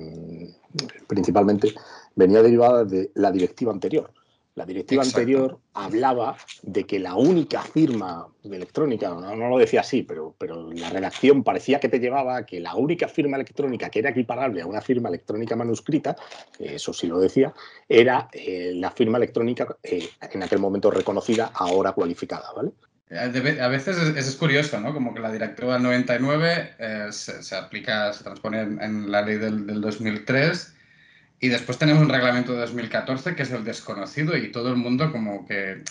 principalmente, 1.07 1.73
venía 2.15 2.41
derivada 2.41 2.83
de 2.83 3.11
la 3.15 3.31
directiva 3.31 3.71
anterior. 3.71 4.11
La 4.57 4.65
directiva 4.65 5.03
anterior 5.03 5.59
hablaba 5.75 6.35
de 6.63 6.83
que 6.85 6.97
la 6.97 7.13
única 7.13 7.61
firma 7.61 8.27
electrónica, 8.43 9.09
no, 9.09 9.35
lo 9.35 9.59
decía 9.59 9.81
así, 9.81 10.01
pero, 10.01 10.33
pero 10.35 10.73
la 10.73 10.89
redacción 10.89 11.43
parecía 11.43 11.79
que 11.79 11.89
te 11.89 11.99
llevaba 11.99 12.37
a 12.37 12.45
que 12.47 12.59
la 12.59 12.73
única 12.73 13.07
firma 13.07 13.35
electrónica 13.35 13.91
que 13.91 13.99
era 13.99 14.09
equiparable 14.09 14.63
a 14.63 14.65
una 14.65 14.81
firma 14.81 15.09
electrónica 15.09 15.55
manuscrita, 15.55 16.15
eso 16.57 16.91
sí 16.91 17.05
lo 17.05 17.19
decía, 17.19 17.53
era 17.87 18.29
eh, 18.33 18.71
la 18.73 18.89
firma 18.89 19.19
electrónica 19.19 19.77
eh, 19.83 20.09
en 20.21 20.41
aquel 20.41 20.57
momento 20.57 20.89
reconocida, 20.89 21.51
ahora 21.53 21.91
cualificada, 21.91 22.51
¿vale? 22.55 22.71
Eh, 23.09 23.59
a 23.61 23.67
veces 23.67 23.97
es, 23.97 24.35
curioso, 24.35 24.79
¿no? 24.79 24.93
Como 24.93 25.13
que 25.13 25.19
la 25.19 25.31
directiva 25.31 25.73
del 25.73 25.83
99 25.83 27.11
se, 27.11 27.55
aplica, 27.55 28.11
se 28.13 28.23
transpone 28.23 28.61
en, 28.61 29.11
la 29.11 29.21
ley 29.21 29.37
del, 29.37 29.65
del 29.65 29.81
2003 29.81 30.75
y 31.39 31.49
después 31.49 31.77
tenemos 31.77 32.01
un 32.01 32.09
reglamento 32.09 32.53
de 32.53 32.59
2014 32.59 33.35
que 33.35 33.43
es 33.43 33.51
el 33.51 33.63
desconocido 33.63 34.35
y 34.35 34.51
todo 34.51 34.69
el 34.69 34.75
mundo 34.75 35.11
como 35.11 35.45
que, 35.45 35.83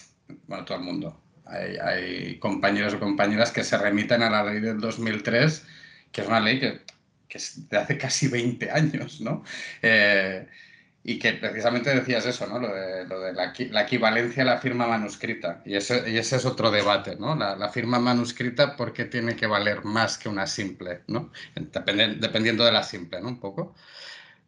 bueno, 0.48 0.64
todo 0.64 0.78
el 0.78 0.84
mundo, 0.84 1.20
hay, 1.46 2.38
compañeros 2.38 2.94
o 2.94 3.00
compañeras 3.00 3.52
que 3.52 3.62
se 3.62 3.78
remiten 3.78 4.22
a 4.22 4.30
la 4.30 4.44
ley 4.44 4.60
del 4.60 4.80
2003, 4.80 5.64
que 6.10 6.20
es 6.20 6.26
una 6.26 6.40
ley 6.40 6.58
que, 6.58 6.80
que 7.28 7.38
es 7.38 7.68
de 7.68 7.76
hace 7.76 7.96
casi 7.96 8.28
20 8.28 8.70
años, 8.70 9.20
¿no? 9.20 9.44
Eh, 9.82 10.46
y 11.08 11.20
que 11.20 11.34
precisamente 11.34 11.94
decías 11.94 12.26
eso, 12.26 12.48
¿no? 12.48 12.58
Lo 12.58 12.74
de, 12.74 13.06
lo 13.06 13.20
de 13.20 13.32
la, 13.32 13.52
la, 13.70 13.82
equivalencia 13.82 14.42
a 14.42 14.46
la 14.46 14.58
firma 14.58 14.88
manuscrita. 14.88 15.62
Y 15.64 15.76
ese, 15.76 16.02
y 16.10 16.18
ese 16.18 16.34
es 16.34 16.44
otro 16.44 16.68
debate, 16.72 17.14
¿no? 17.14 17.36
La, 17.36 17.54
la, 17.54 17.68
firma 17.68 18.00
manuscrita, 18.00 18.74
¿por 18.74 18.92
qué 18.92 19.04
tiene 19.04 19.36
que 19.36 19.46
valer 19.46 19.84
más 19.84 20.18
que 20.18 20.28
una 20.28 20.48
simple, 20.48 21.02
¿no? 21.06 21.30
dependiendo 21.54 22.64
de 22.64 22.72
la 22.72 22.82
simple, 22.82 23.20
¿no? 23.20 23.28
Un 23.28 23.38
poco. 23.38 23.76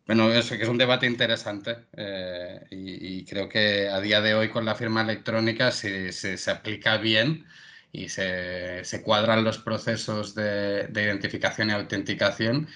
Bueno, 0.05 0.33
eso 0.33 0.57
que 0.57 0.64
es 0.64 0.68
un 0.68 0.79
debate 0.79 1.07
interesante 1.07 1.77
eh, 1.97 2.61
y, 2.71 3.25
creo 3.25 3.49
que 3.49 3.88
a 3.88 4.01
día 4.01 4.21
de 4.21 4.35
hoy 4.35 4.49
con 4.49 4.64
la 4.64 4.75
firma 4.75 5.03
electrónica 5.03 5.71
si, 5.71 6.11
se 6.12 6.51
aplica 6.51 6.97
bien 6.97 7.47
y 7.92 8.09
se, 8.09 8.85
se, 8.85 9.03
cuadran 9.03 9.44
los 9.44 9.59
procesos 9.59 10.35
de, 10.35 10.88
de, 10.88 11.03
identificación 11.05 11.71
y 11.71 11.73
autenticación, 11.73 12.68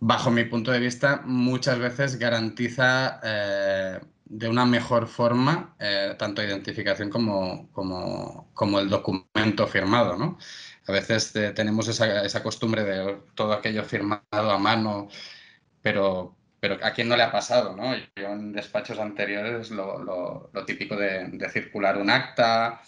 bajo 0.00 0.30
mi 0.30 0.44
punto 0.44 0.70
de 0.70 0.80
vista 0.80 1.22
muchas 1.24 1.78
veces 1.78 2.18
garantiza 2.18 3.20
eh, 3.22 4.00
de 4.24 4.48
una 4.48 4.66
mejor 4.66 5.08
forma 5.08 5.74
eh, 5.78 6.14
tanto 6.18 6.42
identificación 6.42 7.10
como, 7.10 7.70
como, 7.72 8.50
como, 8.54 8.78
el 8.80 8.88
documento 8.88 9.66
firmado. 9.66 10.16
¿no? 10.16 10.38
A 10.86 10.92
veces 10.92 11.32
tenemos 11.54 11.88
esa, 11.88 12.24
esa 12.24 12.42
costumbre 12.42 12.84
de 12.84 13.18
todo 13.34 13.52
aquello 13.52 13.84
firmado 13.84 14.50
a 14.50 14.58
mano, 14.58 15.08
pero, 15.82 16.36
pero 16.60 16.78
a 16.82 16.92
quién 16.92 17.08
no 17.08 17.16
le 17.16 17.22
ha 17.22 17.32
pasado, 17.32 17.76
¿no? 17.76 17.94
Yo 18.16 18.28
en 18.28 18.52
despachos 18.52 18.98
anteriores 18.98 19.70
lo, 19.70 19.98
lo, 20.52 20.64
típico 20.64 20.96
de, 20.96 21.48
circular 21.50 21.98
un 21.98 22.10
acta 22.10 22.80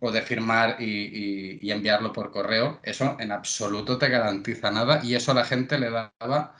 o 0.00 0.10
de 0.10 0.22
firmar 0.22 0.76
y, 0.80 1.70
enviarlo 1.70 2.12
por 2.12 2.30
correo, 2.30 2.80
eso 2.82 3.16
en 3.20 3.32
absoluto 3.32 3.98
te 3.98 4.08
garantiza 4.08 4.70
nada 4.70 5.00
y 5.04 5.14
eso 5.14 5.32
a 5.32 5.34
la 5.34 5.44
gente 5.44 5.78
le 5.78 5.90
daba 5.90 6.54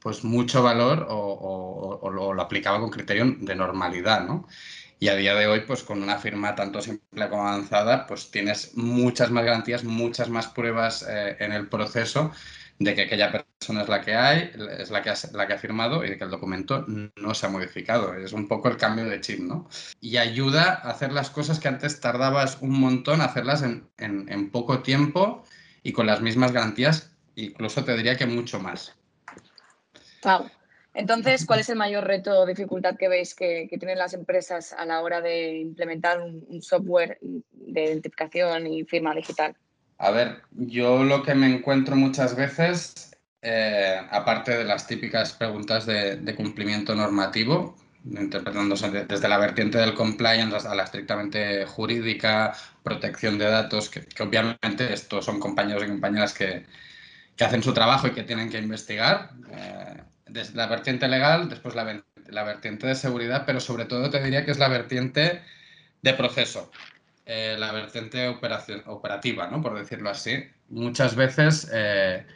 pues 0.00 0.24
mucho 0.24 0.62
valor 0.62 1.06
o, 1.08 2.10
lo, 2.10 2.40
aplicaba 2.40 2.80
con 2.80 2.90
criterio 2.90 3.36
de 3.38 3.54
normalidad, 3.56 4.26
¿no? 4.26 4.46
Y 5.00 5.08
a 5.08 5.16
día 5.16 5.34
de 5.34 5.46
hoy, 5.46 5.60
pues 5.60 5.82
con 5.82 6.02
una 6.02 6.18
firma 6.18 6.54
tanto 6.54 6.80
simple 6.80 7.28
como 7.28 7.46
avanzada, 7.48 8.06
pues 8.06 8.30
tienes 8.30 8.76
muchas 8.76 9.30
más 9.30 9.44
garantías, 9.44 9.84
muchas 9.84 10.30
más 10.30 10.46
pruebas 10.48 11.04
eh, 11.08 11.36
en 11.40 11.52
el 11.52 11.68
proceso 11.68 12.32
de 12.78 12.94
que 12.94 13.02
aquella 13.02 13.30
persona 13.30 13.82
es 13.82 13.88
la 13.88 14.00
que 14.00 14.14
hay, 14.14 14.50
es 14.78 14.90
la 14.90 15.02
que, 15.02 15.10
ha, 15.10 15.14
la 15.32 15.46
que 15.46 15.52
ha 15.52 15.58
firmado 15.58 16.04
y 16.04 16.10
de 16.10 16.18
que 16.18 16.24
el 16.24 16.30
documento 16.30 16.84
no 16.86 17.34
se 17.34 17.46
ha 17.46 17.48
modificado. 17.48 18.14
Es 18.14 18.32
un 18.32 18.48
poco 18.48 18.68
el 18.68 18.76
cambio 18.76 19.04
de 19.04 19.20
chip, 19.20 19.40
¿no? 19.40 19.68
Y 20.00 20.16
ayuda 20.16 20.80
a 20.82 20.90
hacer 20.90 21.12
las 21.12 21.30
cosas 21.30 21.60
que 21.60 21.68
antes 21.68 22.00
tardabas 22.00 22.58
un 22.60 22.78
montón, 22.78 23.20
hacerlas 23.20 23.62
en, 23.62 23.88
en, 23.98 24.50
poco 24.50 24.80
tiempo 24.80 25.44
y 25.82 25.92
con 25.92 26.06
las 26.06 26.20
mismas 26.20 26.52
garantías, 26.52 27.12
incluso 27.36 27.84
te 27.84 27.96
diría 27.96 28.16
que 28.16 28.26
mucho 28.26 28.58
más. 28.58 28.96
Wow. 30.24 30.50
Entonces, 30.94 31.44
¿cuál 31.44 31.60
es 31.60 31.68
el 31.68 31.76
mayor 31.76 32.04
reto 32.04 32.38
o 32.38 32.46
dificultad 32.46 32.96
que 32.96 33.08
veis 33.08 33.34
que, 33.34 33.66
que, 33.68 33.78
tienen 33.78 33.98
las 33.98 34.14
empresas 34.14 34.72
a 34.72 34.86
la 34.86 35.00
hora 35.00 35.20
de 35.20 35.58
implementar 35.58 36.20
un 36.20 36.62
software 36.62 37.18
de 37.20 37.84
identificación 37.84 38.68
y 38.68 38.84
firma 38.84 39.12
digital? 39.12 39.56
A 39.98 40.10
ver, 40.10 40.42
yo 40.50 41.04
lo 41.04 41.22
que 41.22 41.34
me 41.34 41.46
encuentro 41.52 41.96
muchas 41.96 42.36
veces, 42.36 43.16
eh, 43.42 44.00
aparte 44.10 44.56
de 44.56 44.64
las 44.64 44.86
típicas 44.86 45.32
preguntas 45.32 45.86
de, 45.86 46.34
cumplimiento 46.36 46.94
normativo, 46.94 47.76
interpretándose 48.04 48.90
desde 48.90 49.28
la 49.28 49.38
vertiente 49.38 49.78
del 49.78 49.94
compliance 49.94 50.66
a 50.68 50.74
la 50.74 50.84
estrictamente 50.84 51.64
jurídica, 51.66 52.54
protección 52.82 53.38
de 53.38 53.46
datos, 53.46 53.88
que, 53.88 54.06
obviamente 54.22 54.92
estos 54.92 55.24
son 55.24 55.40
compañeros 55.40 55.84
y 55.84 55.88
compañeras 55.88 56.34
que, 56.34 56.66
hacen 57.40 57.62
su 57.62 57.72
trabajo 57.74 58.06
y 58.06 58.12
que 58.12 58.22
tienen 58.22 58.50
que 58.50 58.58
investigar, 58.58 59.30
eh, 59.50 60.02
desde 60.26 60.56
la 60.56 60.66
vertiente 60.66 61.08
legal, 61.08 61.48
después 61.48 61.74
la, 61.74 62.02
la 62.28 62.44
vertiente 62.44 62.86
de 62.86 62.94
seguridad, 62.94 63.44
pero 63.46 63.60
sobre 63.60 63.84
todo 63.86 64.10
te 64.10 64.22
diría 64.22 64.44
que 64.44 64.50
es 64.50 64.58
la 64.58 64.68
vertiente 64.68 65.42
de 66.02 66.14
proceso. 66.14 66.70
Eh, 67.26 67.56
la 67.58 67.72
vertiente 67.72 68.28
operativa, 68.28 69.48
¿no? 69.48 69.62
por 69.62 69.78
decirlo 69.78 70.10
así. 70.10 70.44
Muchas 70.68 71.16
veces, 71.16 71.70
eh, 71.72 72.26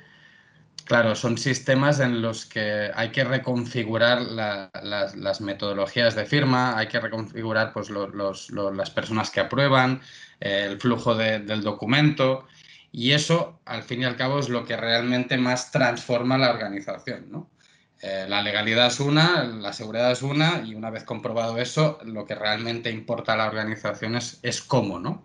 claro, 0.85 1.15
son 1.15 1.37
sistemas 1.37 2.01
en 2.01 2.23
los 2.23 2.47
que 2.47 2.91
hay 2.95 3.11
que 3.11 3.23
reconfigurar 3.25 4.23
las, 4.23 5.41
metodologías 5.43 6.15
de 6.15 6.25
firma, 6.25 6.79
hay 6.79 6.89
que 6.89 7.01
reconfigurar 7.01 7.75
pues, 7.75 7.91
las 7.91 8.91
personas 8.91 9.31
que 9.31 9.41
aprueban, 9.41 10.01
eh, 10.41 10.69
el 10.71 10.81
flujo 10.81 11.15
del 11.15 11.63
documento. 11.63 12.47
Y 12.91 13.13
eso, 13.13 13.61
al 13.67 13.83
fin 13.83 14.01
y 14.01 14.05
al 14.07 14.17
cabo, 14.17 14.39
es 14.39 14.49
lo 14.49 14.65
que 14.65 14.79
realmente 14.79 15.37
más 15.37 15.71
transforma 15.71 16.39
la 16.39 16.51
organización. 16.51 17.27
¿no? 17.31 17.51
Eh, 18.01 18.27
la 18.29 18.43
legalidad 18.43 18.87
es 18.87 19.01
una, 19.01 19.45
la 19.45 19.73
seguridad 19.73 20.13
es 20.13 20.23
una, 20.23 20.63
y 20.65 20.75
una 20.75 20.91
vez 20.91 21.03
comprobado 21.03 21.59
eso, 21.59 21.99
lo 22.05 22.25
que 22.27 22.35
realmente 22.37 22.91
importa 22.91 23.33
a 23.33 23.37
la 23.37 23.47
organización 23.49 24.17
es, 24.17 24.63
cómo, 24.63 25.01
¿no? 25.01 25.25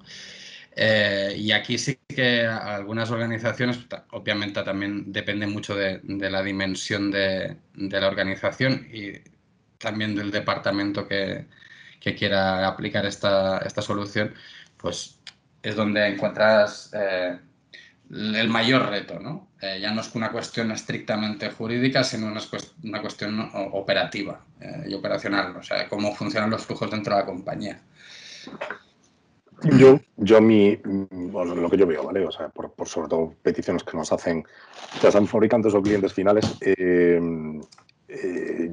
Eh, 0.75 1.36
y 1.38 1.51
aquí 1.51 1.77
sí 1.77 1.99
que 2.07 2.47
algunas 2.47 3.12
organizaciones, 3.12 3.79
obviamente 4.12 4.63
también 4.63 5.12
depende 5.13 5.45
mucho 5.45 5.75
de, 5.75 6.01
la 6.03 6.41
dimensión 6.41 7.12
de, 7.12 7.57
la 7.75 8.07
organización 8.07 8.88
y 8.91 9.13
también 9.77 10.15
del 10.15 10.31
departamento 10.31 11.07
que, 11.07 11.45
quiera 12.17 12.67
aplicar 12.67 13.05
esta, 13.05 13.81
solución, 13.81 14.33
pues 14.77 15.19
es 15.62 15.75
donde 15.75 16.07
encuentras 16.07 16.91
eh, 16.93 17.39
el 18.13 18.49
mayor 18.49 18.89
reto, 18.89 19.19
¿no? 19.19 19.47
Eh, 19.62 19.80
ya 19.82 19.91
no 19.91 20.02
es 20.02 20.13
una 20.13 20.32
cuestión 20.32 20.71
estrictamente 20.71 21.49
jurídica, 21.49 22.04
sino 22.04 22.28
una, 22.28 22.41
una 22.84 23.02
cuestión 23.02 23.49
operativa 23.71 24.41
eh, 24.60 24.86
y 24.88 24.93
operacional, 24.93 25.56
o 25.56 25.63
sea, 25.63 25.89
cómo 25.89 26.13
funcionan 26.13 26.49
los 26.49 26.65
flujos 26.65 26.91
dentro 26.91 27.15
de 27.15 27.21
la 27.21 27.26
compañía. 27.26 27.82
Yo, 29.78 29.99
yo 30.17 30.41
mi, 30.41 30.78
lo 30.84 31.69
que 31.69 31.78
yo 31.78 31.88
veo, 31.88 32.04
¿vale? 32.04 32.26
O 32.26 32.32
sea, 32.32 32.49
por, 32.49 32.73
sobre 32.88 33.08
todo 33.08 33.34
peticiones 33.41 33.84
que 33.84 33.95
nos 33.95 34.12
hacen, 34.12 34.43
ya 35.02 35.12
sean 35.12 35.26
fabricantes 35.26 35.73
o 35.73 35.82
clientes 35.82 36.13
finales, 36.13 36.58
eh, 36.62 37.19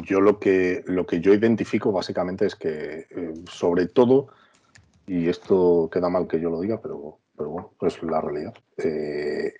yo 0.03 0.21
lo 0.21 0.39
que, 0.39 0.83
lo 0.87 1.07
que 1.07 1.21
yo 1.21 1.33
identifico 1.33 1.93
básicamente 1.93 2.47
es 2.47 2.57
que, 2.57 3.07
sobre 3.51 3.87
todo, 3.87 4.29
y 5.07 5.29
esto 5.29 5.89
queda 5.93 6.09
mal 6.09 6.27
que 6.27 6.41
yo 6.41 6.51
lo 6.51 6.61
diga, 6.61 6.81
pero 6.81 7.19
pero 7.41 7.53
bueno, 7.53 7.73
es 7.81 8.03
la 8.03 8.21
realidad. 8.21 8.53
Eh, 8.77 9.55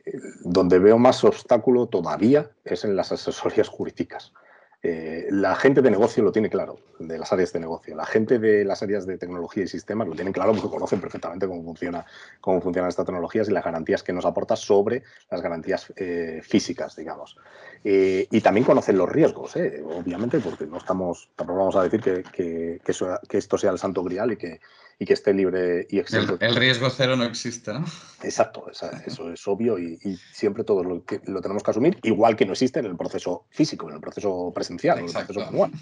donde 0.45 0.79
veo 0.79 0.99
más 0.99 1.25
obstáculo 1.25 1.87
todavía 1.87 2.51
es 2.63 2.85
en 2.85 2.95
las 2.95 3.11
asesorías 3.11 3.69
jurídicas. 3.69 4.35
Eh, 4.83 5.29
la 5.31 5.57
gente 5.57 5.81
de 5.81 5.91
negocio 5.91 6.23
lo 6.23 6.31
tiene 6.31 6.51
claro, 6.51 6.77
de 6.99 7.19
las 7.19 7.33
áreas 7.33 7.55
de 7.55 7.61
negocio. 7.61 7.97
La 7.97 8.05
gente 8.05 8.39
de 8.39 8.67
las 8.67 8.83
áreas 8.83 9.07
de 9.07 9.17
tecnología 9.17 9.65
y 9.65 9.67
sistemas 9.67 10.07
lo 10.07 10.15
tienen 10.15 10.35
claro 10.35 10.53
porque 10.53 10.69
conocen 10.69 11.01
perfectamente 11.01 11.47
cómo, 11.47 11.63
funciona, 11.65 12.05
cómo 12.43 12.61
funcionan 12.61 12.91
estas 12.91 13.07
tecnologías 13.07 13.49
y 13.49 13.53
las 13.53 13.65
garantías 13.65 14.03
que 14.03 14.13
nos 14.13 14.27
aporta 14.27 14.57
sobre 14.57 15.03
las 15.31 15.41
garantías 15.41 15.91
eh, 15.97 16.43
físicas, 16.43 16.95
digamos. 16.97 17.39
y 17.83 18.41
también 18.43 18.67
conocen 18.67 18.99
los 18.99 19.09
riesgos, 19.09 19.57
obviamente, 19.57 20.39
porque 20.41 20.67
no 20.67 20.77
estamos, 20.77 21.31
tampoco 21.35 21.61
vamos 21.61 21.77
a 21.77 21.85
decir 21.85 22.03
que, 22.03 22.79
que 22.85 23.39
esto 23.39 23.57
sea 23.57 23.71
el 23.71 23.79
santo 23.79 24.05
grial 24.05 24.33
y 24.33 24.37
que, 24.37 24.61
y 25.01 25.07
que 25.07 25.15
esté 25.15 25.33
libre 25.33 25.87
y 25.89 25.99
exento. 25.99 26.37
El, 26.41 26.55
riesgo 26.55 26.91
cero 26.91 27.17
no 27.17 27.25
existe, 27.25 27.73
¿no? 27.73 27.87
Exacto, 28.23 28.67
eso 28.71 29.33
es 29.33 29.49
obvio 29.49 29.79
y, 29.79 29.99
siempre 30.31 30.63
todos 30.63 30.85
lo, 30.85 31.03
lo, 31.25 31.41
tenemos 31.41 31.63
que 31.63 31.71
asumir, 31.71 31.99
igual 32.03 32.37
que 32.37 32.45
no 32.45 32.53
existe 32.53 32.81
en 32.81 32.87
el 32.87 32.99
proceso 32.99 33.47
físico, 33.49 33.89
en 33.89 33.95
el 33.95 34.01
proceso 34.01 34.53
presencial, 34.55 34.99
en 34.99 35.07
el 35.07 35.13
proceso 35.13 35.41
manual. 35.41 35.73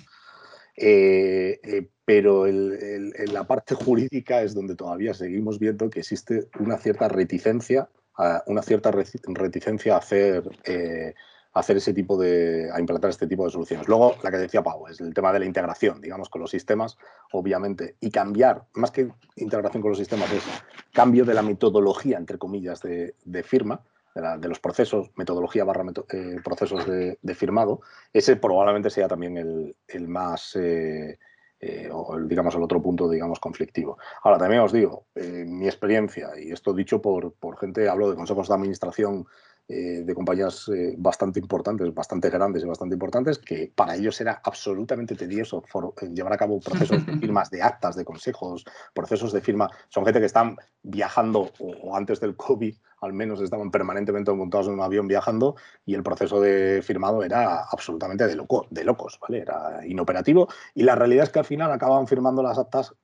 Eh, 0.76 1.58
eh, 1.64 1.88
pero 2.04 2.46
en 2.46 3.34
la 3.34 3.44
parte 3.44 3.74
jurídica 3.74 4.42
es 4.42 4.54
donde 4.54 4.76
todavía 4.76 5.12
seguimos 5.12 5.58
viendo 5.58 5.90
que 5.90 5.98
existe 5.98 6.48
una 6.60 6.78
cierta 6.78 7.08
reticencia, 7.08 7.88
una 8.46 8.62
cierta 8.62 8.92
reticencia 8.92 9.94
a 9.96 9.98
hacer 9.98 10.44
eh, 10.64 11.14
hacer 11.52 11.76
ese 11.76 11.92
tipo 11.92 12.16
de, 12.18 12.70
a 12.72 12.80
implantar 12.80 13.10
este 13.10 13.26
tipo 13.26 13.44
de 13.44 13.50
soluciones. 13.50 13.88
Luego, 13.88 14.14
la 14.22 14.30
que 14.30 14.38
decía 14.38 14.62
Pau, 14.62 14.86
es 14.86 15.00
el 15.00 15.14
tema 15.14 15.32
de 15.32 15.40
la 15.40 15.44
integración, 15.44 16.00
digamos, 16.00 16.28
con 16.28 16.40
los 16.40 16.50
sistemas, 16.50 16.98
obviamente, 17.32 17.96
y 18.00 18.10
cambiar, 18.10 18.64
más 18.74 18.90
que 18.90 19.10
integración 19.36 19.82
con 19.82 19.90
los 19.90 19.98
sistemas, 19.98 20.30
es 20.32 20.42
cambio 20.92 21.24
de 21.24 21.34
la 21.34 21.42
metodología, 21.42 22.18
entre 22.18 22.38
comillas, 22.38 22.80
de, 22.82 23.14
firma, 23.42 23.80
de, 24.14 24.48
los 24.48 24.60
procesos, 24.60 25.10
metodología 25.16 25.64
barra 25.64 25.84
eh, 26.12 26.36
procesos 26.44 26.86
de, 26.86 27.34
firmado, 27.34 27.80
ese 28.12 28.36
probablemente 28.36 28.90
sea 28.90 29.08
también 29.08 29.36
el, 29.36 30.08
más, 30.08 30.54
eh, 30.56 31.18
eh, 31.60 31.88
o 31.92 32.18
digamos, 32.20 32.54
el 32.54 32.62
otro 32.62 32.82
punto, 32.82 33.08
digamos, 33.08 33.40
conflictivo. 33.40 33.98
Ahora, 34.22 34.38
también 34.38 34.60
os 34.60 34.72
digo, 34.72 35.06
mi 35.14 35.66
experiencia, 35.66 36.30
y 36.38 36.52
esto 36.52 36.74
dicho 36.74 37.00
por, 37.00 37.32
por 37.32 37.58
gente, 37.58 37.88
hablo 37.88 38.10
de 38.10 38.16
consejos 38.16 38.48
de 38.48 38.54
administración 38.54 39.26
eh, 39.70 40.02
de 40.02 40.14
compañías 40.14 40.66
eh, 40.68 40.94
bastante 40.96 41.38
importantes, 41.38 41.92
bastante 41.92 42.30
grandes 42.30 42.62
y 42.62 42.66
bastante 42.66 42.94
importantes, 42.94 43.38
que 43.38 43.70
para 43.74 43.96
ellos 43.96 44.18
era 44.18 44.40
absolutamente 44.42 45.14
tedioso 45.14 45.62
eh, 46.00 46.08
llevar 46.08 46.32
a 46.32 46.38
cabo 46.38 46.58
procesos 46.58 47.04
de 47.04 47.12
firmas 47.18 47.50
de 47.50 47.60
actas, 47.60 47.94
de 47.94 48.02
consejos, 48.02 48.64
procesos 48.94 49.30
de 49.30 49.42
firma. 49.42 49.68
Son 49.90 50.06
gente 50.06 50.20
que 50.20 50.26
están 50.26 50.56
viajando, 50.82 51.50
o, 51.58 51.94
antes 51.94 52.18
del 52.18 52.34
COVID 52.34 52.74
al 53.00 53.12
menos 53.12 53.40
estaban 53.42 53.70
permanentemente 53.70 54.32
montados 54.32 54.68
en 54.68 54.72
un 54.72 54.80
avión 54.80 55.06
viajando 55.06 55.54
y 55.84 55.94
el 55.94 56.02
proceso 56.02 56.40
de 56.40 56.80
firmado 56.82 57.22
era 57.22 57.64
absolutamente 57.70 58.26
de, 58.26 58.34
loco, 58.34 58.66
de 58.70 58.84
locos, 58.84 59.20
¿vale? 59.20 59.42
Era 59.42 59.86
inoperativo 59.86 60.48
y 60.74 60.82
la 60.82 60.94
realidad 60.94 61.24
es 61.24 61.30
que 61.30 61.38
al 61.38 61.44
final 61.44 61.70
acababan 61.70 62.08
firmando 62.08 62.42
las 62.42 62.58
actas 62.58 62.94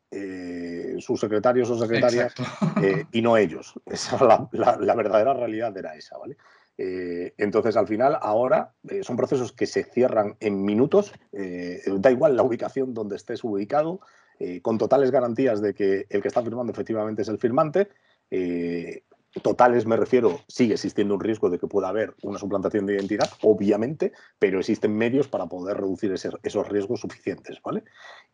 sus 1.00 1.20
secretarios 1.20 1.70
o 1.70 1.78
secretarias 1.78 2.34
y 3.12 3.22
no 3.22 3.36
ellos. 3.36 3.74
Esa, 3.86 4.22
la, 4.24 4.48
la, 4.52 4.94
verdadera 4.94 5.34
realidad 5.34 5.76
era 5.76 5.94
esa, 5.94 6.18
¿vale? 6.18 6.36
Eh, 6.76 7.34
entonces, 7.38 7.76
al 7.76 7.86
final, 7.86 8.18
ahora 8.20 8.72
eh, 8.88 9.02
son 9.04 9.16
procesos 9.16 9.52
que 9.52 9.66
se 9.66 9.84
cierran 9.84 10.36
en 10.40 10.64
minutos, 10.64 11.12
eh, 11.32 11.82
da 11.98 12.10
igual 12.10 12.36
la 12.36 12.42
ubicación 12.42 12.94
donde 12.94 13.16
estés 13.16 13.44
ubicado, 13.44 14.00
con 14.62 14.78
totales 14.78 15.12
garantías 15.12 15.62
de 15.62 15.74
que 15.74 16.06
el 16.10 16.20
que 16.20 16.26
está 16.28 16.42
firmando 16.42 16.72
efectivamente 16.72 17.22
es 17.22 17.28
el 17.28 17.38
firmante. 17.38 17.88
Totales 19.42 19.86
me 19.86 19.96
refiero, 19.96 20.40
sigue 20.48 20.74
existiendo 20.74 21.14
un 21.14 21.20
riesgo 21.20 21.50
de 21.50 21.58
que 21.58 21.66
pueda 21.66 21.88
haber 21.88 22.14
una 22.22 22.38
suplantación 22.38 22.86
de 22.86 22.94
identidad, 22.94 23.30
obviamente, 23.42 24.12
pero 24.38 24.60
existen 24.60 24.96
medios 24.96 25.28
para 25.28 25.46
poder 25.46 25.76
reducir 25.76 26.12
esos 26.12 26.68
riesgos 26.68 27.00
suficientes, 27.00 27.60
¿vale? 27.62 27.82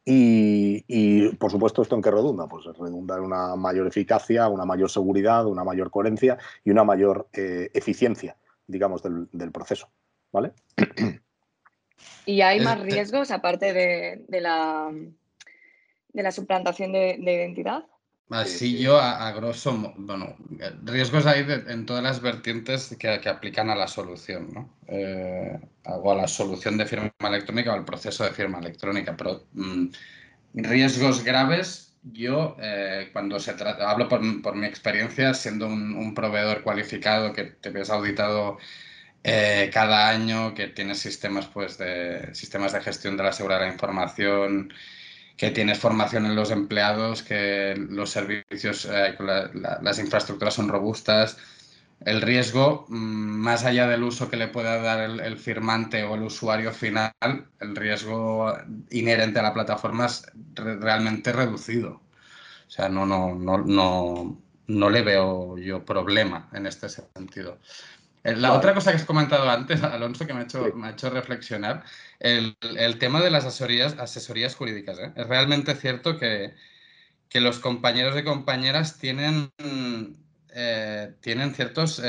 Y, 0.04 1.28
por 1.36 1.50
supuesto, 1.50 1.82
¿esto 1.82 1.94
en 1.94 2.02
qué 2.02 2.10
redunda? 2.10 2.48
Pues 2.48 2.64
redunda 2.66 3.16
en 3.16 3.22
una 3.22 3.56
mayor 3.56 3.86
eficacia, 3.86 4.48
una 4.48 4.64
mayor 4.64 4.90
seguridad, 4.90 5.46
una 5.46 5.64
mayor 5.64 5.90
coherencia 5.90 6.38
y 6.64 6.70
una 6.70 6.84
mayor 6.84 7.28
eh, 7.32 7.70
eficiencia, 7.74 8.36
digamos, 8.66 9.02
del, 9.02 9.52
proceso. 9.52 9.88
¿Vale? 10.32 10.52
¿Y 12.24 12.40
hay 12.42 12.60
más 12.60 12.80
riesgos 12.80 13.30
aparte 13.30 13.72
de, 13.72 14.40
la, 14.40 14.90
de 16.12 16.22
la 16.22 16.30
suplantación 16.30 16.92
de, 16.92 17.16
identidad? 17.16 17.84
Así 18.30 18.78
yo, 18.78 19.00
a, 19.00 19.32
grosso 19.32 19.72
modo, 19.72 19.94
bueno, 19.96 20.36
riesgos 20.84 21.26
hay 21.26 21.44
en 21.66 21.84
todas 21.84 22.02
las 22.02 22.20
vertientes 22.20 22.96
que, 22.96 23.08
aplican 23.28 23.70
a 23.70 23.74
la 23.74 23.88
solución, 23.88 24.50
¿no? 24.54 24.72
Eh, 24.86 25.58
o 25.84 26.12
a 26.12 26.14
la 26.14 26.28
solución 26.28 26.78
de 26.78 26.86
firma 26.86 27.12
electrónica 27.20 27.72
o 27.72 27.74
al 27.74 27.84
proceso 27.84 28.22
de 28.22 28.30
firma 28.30 28.60
electrónica, 28.60 29.16
pero 29.16 29.46
mm, 29.52 29.86
riesgos 30.54 31.24
graves, 31.24 31.96
yo 32.04 32.56
eh, 32.60 33.10
cuando 33.12 33.40
se 33.40 33.54
trata, 33.54 33.90
hablo 33.90 34.08
por, 34.08 34.22
mi 34.22 34.66
experiencia 34.66 35.34
siendo 35.34 35.66
un, 35.66 36.14
proveedor 36.14 36.62
cualificado 36.62 37.32
que 37.32 37.44
te 37.44 37.70
ves 37.70 37.90
auditado 37.90 38.58
eh, 39.24 39.70
cada 39.72 40.08
año, 40.08 40.54
que 40.54 40.68
tienes 40.68 41.00
sistemas, 41.00 41.46
pues, 41.46 41.78
de, 41.78 42.32
sistemas 42.34 42.72
de 42.72 42.80
gestión 42.80 43.16
de 43.16 43.24
la 43.24 43.32
seguridad 43.32 43.60
de 43.60 43.66
la 43.66 43.72
información, 43.72 44.72
que 45.40 45.50
tienes 45.50 45.78
formación 45.78 46.26
en 46.26 46.36
los 46.36 46.50
empleados, 46.50 47.22
que 47.22 47.74
los 47.88 48.10
servicios, 48.10 48.84
eh, 48.84 49.16
las 49.80 49.98
infraestructuras 49.98 50.52
son 50.52 50.68
robustas. 50.68 51.38
El 52.00 52.20
riesgo, 52.20 52.84
mm, 52.90 52.94
más 52.94 53.64
allá 53.64 53.88
del 53.88 54.02
uso 54.02 54.28
que 54.28 54.36
le 54.36 54.48
pueda 54.48 54.76
dar 54.82 55.00
el, 55.00 55.38
firmante 55.38 56.04
o 56.04 56.14
el 56.14 56.24
usuario 56.24 56.72
final, 56.72 57.12
el 57.58 57.74
riesgo 57.74 58.54
inherente 58.90 59.38
a 59.38 59.44
la 59.44 59.54
plataforma 59.54 60.04
es 60.04 60.26
realmente 60.54 61.32
reducido. 61.32 62.02
O 62.68 62.70
sea, 62.70 62.90
no, 62.90 63.06
no, 63.06 63.34
no, 63.34 63.56
no, 63.56 64.42
no 64.66 64.90
le 64.90 65.00
veo 65.00 65.56
yo 65.56 65.86
problema 65.86 66.50
en 66.52 66.66
este 66.66 66.90
sentido. 66.90 67.56
Eh, 68.22 68.36
la 68.36 68.52
otra 68.52 68.74
cosa 68.74 68.90
que 68.90 68.98
has 68.98 69.04
comentado 69.04 69.48
antes, 69.50 69.82
Alonso, 69.82 70.26
que 70.26 70.34
me 70.34 70.40
ha 70.40 70.42
hecho, 70.44 70.72
me 70.74 70.88
ha 70.88 70.90
hecho 70.90 71.10
reflexionar, 71.10 71.84
el, 72.18 72.56
el, 72.60 72.98
tema 72.98 73.22
de 73.22 73.30
las 73.30 73.44
asesorías, 73.46 73.98
asesorías 73.98 74.54
jurídicas. 74.54 74.98
¿eh? 74.98 75.12
Es 75.16 75.26
realmente 75.26 75.74
cierto 75.74 76.18
que, 76.18 76.54
que, 77.28 77.40
los 77.40 77.58
compañeros 77.60 78.18
y 78.18 78.24
compañeras 78.24 78.98
tienen, 78.98 79.50
eh, 80.54 81.14
tienen 81.20 81.54
ciertos, 81.54 82.02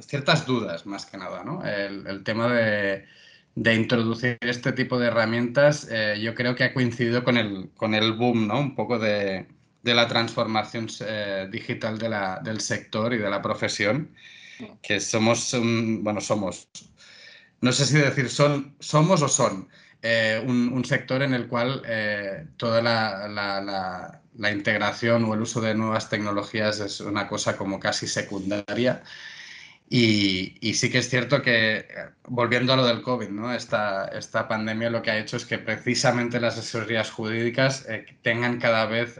ciertas 0.00 0.46
dudas, 0.46 0.86
más 0.86 1.06
que 1.06 1.18
nada. 1.18 1.44
¿no? 1.44 1.64
El, 1.64 2.06
el 2.08 2.24
tema 2.24 2.48
de, 2.52 3.06
de, 3.54 3.74
introducir 3.74 4.38
este 4.40 4.72
tipo 4.72 4.98
de 4.98 5.06
herramientas, 5.08 5.88
yo 6.20 6.34
creo 6.34 6.56
que 6.56 6.64
ha 6.64 6.74
coincidido 6.74 7.22
con 7.24 7.36
el, 7.36 7.70
con 7.76 7.94
el 7.94 8.12
boom, 8.12 8.48
¿no? 8.48 8.58
un 8.58 8.74
poco 8.74 8.98
de, 8.98 9.46
de 9.82 9.94
la 9.94 10.08
transformación 10.08 10.88
digital 11.50 11.98
de 11.98 12.08
la, 12.08 12.40
del 12.42 12.60
sector 12.60 13.14
y 13.14 13.18
de 13.18 13.30
la 13.30 13.40
profesión 13.42 14.10
que 14.82 15.00
somos, 15.00 15.54
bueno, 15.60 16.20
somos, 16.20 16.68
no 17.60 17.72
sé 17.72 17.86
si 17.86 17.98
decir 17.98 18.28
son, 18.28 18.74
somos 18.78 19.22
o 19.22 19.28
son, 19.28 19.68
eh, 20.02 20.42
un, 20.46 20.84
sector 20.84 21.22
en 21.22 21.32
el 21.32 21.48
cual 21.48 21.82
eh, 21.86 22.46
toda 22.58 22.82
la, 22.82 24.20
integración 24.52 25.24
o 25.24 25.32
el 25.32 25.40
uso 25.40 25.62
de 25.62 25.74
nuevas 25.74 26.10
tecnologías 26.10 26.80
es 26.80 27.00
una 27.00 27.26
cosa 27.26 27.56
como 27.56 27.80
casi 27.80 28.06
secundaria. 28.06 29.02
Y, 29.88 30.74
sí 30.74 30.90
que 30.90 30.98
es 30.98 31.08
cierto 31.08 31.40
que, 31.40 31.88
volviendo 32.28 32.74
a 32.74 32.76
lo 32.76 32.86
del 32.86 33.00
COVID, 33.00 33.28
¿no? 33.28 33.54
esta, 33.54 34.08
esta 34.08 34.46
pandemia 34.46 34.90
lo 34.90 35.00
que 35.00 35.10
ha 35.10 35.18
hecho 35.18 35.38
es 35.38 35.46
que 35.46 35.58
precisamente 35.58 36.38
las 36.40 36.58
asesorías 36.58 37.10
jurídicas 37.10 37.86
eh, 37.88 38.04
tengan 38.22 38.58
cada 38.58 38.84
vez 38.86 39.18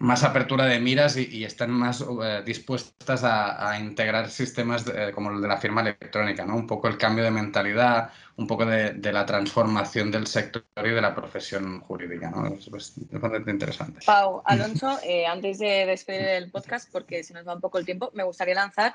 más 0.00 0.24
apertura 0.24 0.64
de 0.64 0.80
miras 0.80 1.16
y, 1.18 1.44
están 1.44 1.70
más 1.70 2.00
eh, 2.00 2.42
dispuestas 2.44 3.22
a, 3.22 3.78
integrar 3.78 4.30
sistemas 4.30 4.84
como 5.14 5.30
el 5.30 5.42
de 5.42 5.48
la 5.48 5.58
firma 5.58 5.82
electrónica, 5.82 6.46
¿no? 6.46 6.56
Un 6.56 6.66
poco 6.66 6.88
el 6.88 6.96
cambio 6.96 7.22
de 7.22 7.30
mentalidad, 7.30 8.10
un 8.36 8.46
poco 8.46 8.64
de, 8.64 8.94
la 9.12 9.26
transformación 9.26 10.10
del 10.10 10.26
sector 10.26 10.64
y 10.76 10.88
de 10.88 11.00
la 11.02 11.14
profesión 11.14 11.80
jurídica, 11.80 12.30
¿no? 12.30 12.46
Es, 12.46 12.70
bastante 12.70 13.50
interesante. 13.50 14.00
Pau, 14.06 14.42
Alonso, 14.46 14.98
eh, 15.04 15.26
antes 15.26 15.58
de 15.58 15.84
despedir 15.84 16.28
el 16.28 16.50
podcast, 16.50 16.90
porque 16.90 17.22
se 17.22 17.34
nos 17.34 17.46
va 17.46 17.54
un 17.54 17.60
poco 17.60 17.76
el 17.76 17.84
tiempo, 17.84 18.10
me 18.14 18.24
gustaría 18.24 18.54
lanzar 18.54 18.94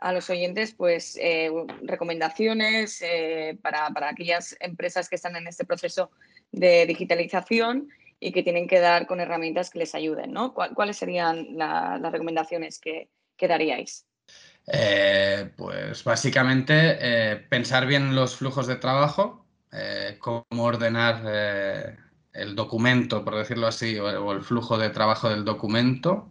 a 0.00 0.12
los 0.12 0.28
oyentes 0.28 0.72
pues 0.72 1.18
eh, 1.18 1.50
recomendaciones 1.82 3.02
para, 3.62 3.88
para 3.88 4.10
aquellas 4.10 4.54
empresas 4.60 5.08
que 5.08 5.16
están 5.16 5.34
en 5.36 5.46
este 5.46 5.64
proceso 5.64 6.10
de 6.50 6.84
digitalización 6.84 7.88
y 8.22 8.30
que 8.30 8.44
tienen 8.44 8.68
que 8.68 8.78
dar 8.78 9.06
con 9.08 9.18
herramientas 9.18 9.68
que 9.68 9.80
les 9.80 9.96
ayuden, 9.96 10.32
¿no? 10.32 10.54
¿Cuáles 10.54 10.96
serían 10.96 11.48
las 11.56 12.00
recomendaciones 12.12 12.78
que, 12.78 13.08
daríais? 13.40 14.06
Eh, 14.68 15.50
pues 15.56 16.04
básicamente 16.04 16.72
eh, 17.00 17.36
pensar 17.36 17.84
bien 17.86 18.14
los 18.14 18.36
flujos 18.36 18.68
de 18.68 18.76
trabajo, 18.76 19.44
eh, 19.72 20.18
cómo 20.20 20.62
ordenar 20.62 21.98
el 22.32 22.54
documento, 22.54 23.24
por 23.24 23.34
decirlo 23.34 23.66
así, 23.66 23.98
o, 23.98 24.30
el 24.30 24.42
flujo 24.42 24.78
de 24.78 24.90
trabajo 24.90 25.28
del 25.28 25.44
documento, 25.44 26.28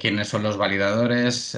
quiénes 0.00 0.26
son 0.26 0.42
los 0.42 0.56
validadores, 0.56 1.56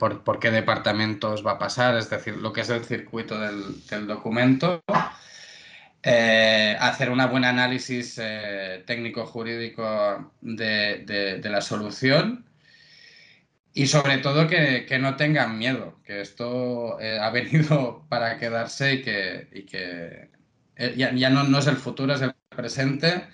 por, 0.00 0.40
qué 0.40 0.50
departamentos 0.50 1.46
va 1.46 1.52
a 1.52 1.58
pasar, 1.58 1.96
es 1.96 2.10
decir, 2.10 2.36
lo 2.38 2.52
que 2.52 2.62
es 2.62 2.70
el 2.70 2.84
circuito 2.84 3.38
del, 3.38 3.86
del 3.86 4.08
documento 4.08 4.82
eh, 6.06 6.76
hacer 6.80 7.08
un 7.10 7.18
buen 7.30 7.44
análisis 7.44 8.20
eh, 8.22 8.82
técnico-jurídico 8.86 10.32
de, 10.42 11.40
la 11.42 11.62
solución 11.62 12.44
y 13.72 13.86
sobre 13.86 14.18
todo 14.18 14.46
que, 14.46 14.86
no 15.00 15.16
tengan 15.16 15.58
miedo, 15.58 15.98
que 16.04 16.20
esto 16.20 17.00
eh, 17.00 17.18
ha 17.18 17.30
venido 17.30 18.04
para 18.10 18.38
quedarse 18.38 18.94
y 18.94 19.02
que, 19.64 20.30
ya, 20.96 21.30
no, 21.30 21.58
es 21.58 21.66
el 21.66 21.76
futuro, 21.76 22.14
es 22.14 22.20
el 22.20 22.34
presente 22.50 23.24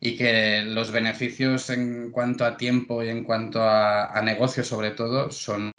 y 0.00 0.16
que 0.16 0.62
los 0.64 0.92
beneficios 0.92 1.68
en 1.68 2.10
cuanto 2.10 2.46
a 2.46 2.56
tiempo 2.56 3.02
y 3.02 3.10
en 3.10 3.22
cuanto 3.22 3.62
a, 3.62 4.18
negocio 4.24 4.64
sobre 4.64 4.92
todo 4.92 5.30
son 5.30 5.72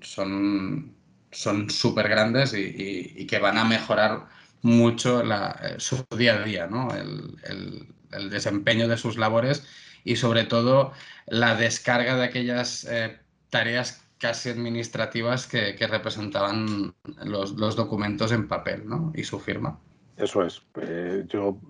son 0.00 0.96
son 1.30 1.68
súper 1.70 2.08
grandes 2.08 2.54
y 2.54 3.26
que 3.26 3.38
van 3.38 3.58
a 3.58 3.64
mejorar 3.64 4.37
mucho 4.62 5.22
eh, 5.22 5.74
su 5.78 6.04
día 6.16 6.34
a 6.34 6.42
día, 6.42 6.66
¿no? 6.66 6.88
el, 6.94 7.86
desempeño 8.30 8.88
de 8.88 8.96
sus 8.96 9.18
labores 9.18 9.66
y 10.02 10.16
sobre 10.16 10.44
todo 10.44 10.92
la 11.26 11.54
descarga 11.56 12.16
de 12.16 12.24
aquellas 12.24 12.84
eh, 12.84 13.18
tareas 13.50 14.02
casi 14.16 14.48
administrativas 14.48 15.46
que, 15.46 15.76
representaban 15.86 16.94
los, 17.24 17.54
documentos 17.76 18.32
en 18.32 18.48
papel 18.48 18.88
¿no? 18.88 19.12
y 19.14 19.24
su 19.24 19.38
firma. 19.38 19.78
Eso 20.16 20.42
es. 20.42 20.62
Eh, 20.80 21.24
yo, 21.28 21.60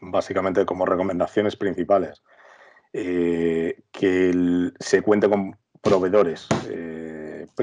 básicamente, 0.00 0.64
como 0.64 0.86
recomendaciones 0.86 1.56
principales, 1.56 2.22
que 2.92 4.72
se 4.78 5.02
cuente 5.02 5.28
con 5.28 5.56
proveedores 5.82 6.48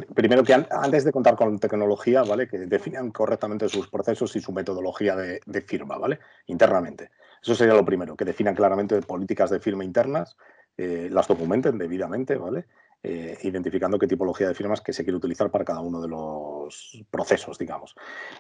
primero 0.02 0.44
que 0.44 0.54
antes 0.54 1.04
de 1.04 1.12
contar 1.12 1.36
con 1.36 1.60
tecnología, 1.60 2.24
¿vale? 2.24 2.48
Que 2.48 2.60
definan 2.60 3.12
correctamente 3.12 3.70
sus 3.70 3.90
procesos 3.90 4.36
y 4.36 4.42
su 4.42 4.52
metodología 4.52 5.16
de, 5.16 5.62
firma, 5.62 5.98
¿vale? 5.98 6.20
Internamente. 6.48 7.12
Eso 7.42 7.56
sería 7.56 7.74
lo 7.74 7.86
primero, 7.86 8.16
que 8.16 8.26
definan 8.26 8.56
claramente 8.56 9.02
políticas 9.02 9.50
de 9.50 9.60
firma 9.60 9.84
internas, 9.84 10.36
eh, 10.78 11.10
las 11.12 11.28
documenten 11.28 11.78
debidamente, 11.78 12.36
¿vale? 12.36 12.66
Eh, 13.08 13.38
identificando 13.44 14.00
qué 14.00 14.08
tipología 14.08 14.48
de 14.48 14.56
firmas 14.56 14.82
que 14.82 14.92
se 14.92 15.04
quiere 15.04 15.18
utilizar 15.18 15.52
para 15.52 15.64
cada 15.64 15.80
uno 15.80 16.02
de 16.02 16.08
los 16.08 17.04
procesos, 17.12 17.60
digamos. 17.60 17.96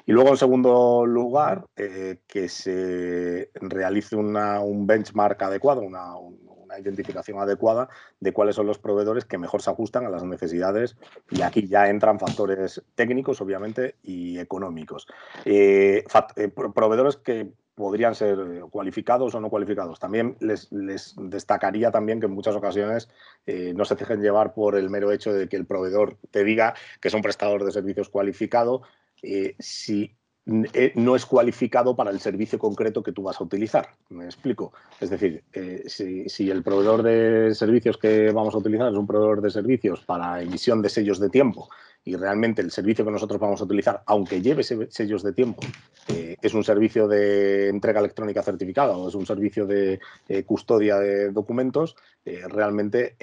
Y 0.07 0.11
luego, 0.11 0.31
en 0.31 0.37
segundo 0.37 1.05
lugar, 1.05 1.67
eh, 1.75 2.21
que 2.25 2.49
se 2.49 3.51
realice 3.53 4.15
un 4.15 4.87
benchmark 4.87 5.39
adecuado, 5.43 5.81
una, 5.81 6.15
identificación 6.79 7.39
adecuada 7.39 7.89
de 8.19 8.33
cuáles 8.33 8.55
son 8.55 8.67
los 8.67 8.79
proveedores 8.79 9.25
que 9.25 9.37
mejor 9.37 9.61
se 9.61 9.69
ajustan 9.69 10.05
a 10.05 10.09
las 10.09 10.23
necesidades 10.23 10.95
y 11.31 11.41
aquí 11.41 11.67
ya 11.67 11.89
entran 11.89 12.19
factores 12.19 12.83
técnicos, 12.95 13.41
obviamente, 13.41 13.95
y 14.03 14.39
económicos. 14.39 15.07
Eh, 15.45 16.03
eh, 16.35 16.47
proveedores 16.49 17.17
que 17.17 17.51
podrían 17.75 18.15
ser 18.15 18.37
cualificados 18.69 19.35
o 19.35 19.39
no 19.41 19.49
cualificados. 19.49 19.99
También 19.99 20.37
les, 20.39 20.69
destacaría 21.17 21.91
también 21.91 22.21
que 22.21 22.27
en 22.27 22.31
muchas 22.31 22.55
ocasiones 22.55 23.09
eh, 23.45 23.73
no 23.75 23.83
se 23.83 23.95
dejen 23.95 24.21
llevar 24.21 24.53
por 24.53 24.77
el 24.77 24.89
mero 24.89 25.11
hecho 25.11 25.33
de 25.33 25.49
que 25.49 25.57
el 25.57 25.65
proveedor 25.65 26.17
te 26.31 26.45
diga 26.45 26.73
que 27.01 27.09
es 27.09 27.13
un 27.13 27.21
prestador 27.21 27.65
de 27.65 27.71
servicios 27.71 28.09
cualificado 28.09 28.83
si 29.59 30.15
no 30.45 31.15
es 31.15 31.25
cualificado 31.25 31.95
para 31.95 32.11
el 32.11 32.19
servicio 32.19 32.59
concreto 32.59 33.01
que 33.01 33.11
tú 33.11 33.23
vas 33.23 33.39
a 33.41 33.43
utilizar. 33.43 33.89
¿Me 34.09 34.25
explico? 34.25 34.73
Es 34.99 35.09
decir, 35.09 35.43
eh, 35.53 35.83
si, 35.87 36.51
el 36.51 36.61
proveedor 36.61 37.01
de 37.01 37.55
servicios 37.55 37.97
que 37.97 38.31
vamos 38.31 38.53
a 38.53 38.59
utilizar 38.59 38.91
es 38.91 38.97
un 38.97 39.07
proveedor 39.07 39.41
de 39.41 39.49
servicios 39.49 40.01
para 40.01 40.41
emisión 40.41 40.81
de 40.81 40.89
sellos 40.89 41.19
de 41.19 41.29
tiempo 41.29 41.69
y 42.07 42.15
realmente 42.15 42.61
el 42.61 42.69
servicio 42.69 43.03
que 43.03 43.11
nosotros 43.11 43.39
vamos 43.39 43.59
a 43.59 43.63
utilizar, 43.63 44.03
aunque 44.05 44.39
lleve 44.39 44.63
sellos 44.63 45.23
de 45.23 45.33
tiempo, 45.33 45.63
eh, 46.07 46.37
es 46.39 46.53
un 46.53 46.63
servicio 46.63 47.07
de 47.07 47.67
entrega 47.67 47.99
electrónica 47.99 48.43
certificada 48.43 48.95
o 48.95 49.09
es 49.09 49.15
un 49.15 49.25
servicio 49.25 49.65
de 49.65 49.99
eh, 50.29 50.43
custodia 50.43 50.99
de 50.99 51.31
documentos, 51.31 51.95
eh, 52.23 52.43
realmente 52.47 53.15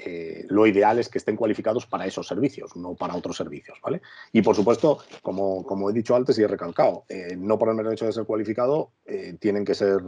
lo 0.49 0.67
ideal 0.67 0.99
es 0.99 1.07
que 1.07 1.17
estén 1.17 1.37
cualificados 1.37 1.85
para 1.85 2.05
esos 2.05 2.27
servicios, 2.27 2.75
no 2.75 2.93
para 2.93 3.15
otros 3.15 3.37
servicios. 3.37 3.79
¿vale? 3.81 4.01
Y 4.33 4.41
por 4.41 4.55
supuesto, 4.55 4.99
como, 5.21 5.65
como 5.65 5.89
he 5.89 5.93
dicho 5.93 6.13
antes 6.13 6.37
y 6.37 6.43
he 6.43 6.47
recalcado, 6.47 7.05
no 7.37 7.57
por 7.57 7.69
el 7.69 7.75
mero 7.75 7.91
hecho 7.91 8.05
de 8.05 8.11
ser 8.11 8.25
cualificado, 8.25 8.91
tienen 9.39 9.63
que 9.63 9.75
ser 9.75 10.01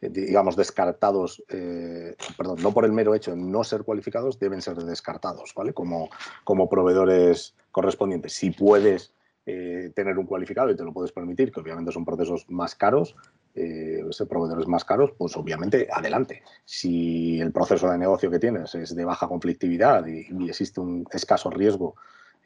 digamos, 0.00 0.56
descartados, 0.56 1.42
perdón, 2.36 2.58
no 2.60 2.72
por 2.72 2.84
el 2.84 2.92
mero 2.92 3.14
hecho 3.14 3.30
de 3.30 3.36
no 3.38 3.62
ser 3.64 3.84
cualificados, 3.84 4.38
deben 4.38 4.60
ser 4.60 4.76
descartados, 4.76 5.52
¿vale? 5.54 5.72
Como, 5.72 6.10
como 6.44 6.68
proveedores 6.68 7.54
correspondientes. 7.74 8.32
Si 8.32 8.52
puedes 8.52 9.12
tener 9.44 10.16
un 10.16 10.24
cualificado 10.24 10.70
y 10.70 10.76
te 10.76 10.84
lo 10.84 10.94
puedes 10.94 11.12
permitir, 11.12 11.52
que 11.52 11.60
obviamente 11.60 11.92
son 11.92 12.06
procesos 12.06 12.46
más 12.48 12.74
caros, 12.74 13.14
eh, 13.56 14.02
proveedores 14.28 14.66
más 14.66 14.84
caros, 14.84 15.12
pues 15.16 15.36
obviamente 15.36 15.86
adelante. 15.92 16.42
Si 16.64 17.40
el 17.40 17.52
proceso 17.52 17.88
de 17.88 17.98
negocio 17.98 18.28
que 18.28 18.40
tienes 18.40 18.74
es 18.74 18.96
de 18.96 19.04
baja 19.04 19.28
conflictividad 19.28 20.04
y, 20.06 20.26
existe 20.48 20.80
un 20.80 21.06
escaso 21.12 21.50
riesgo 21.50 21.94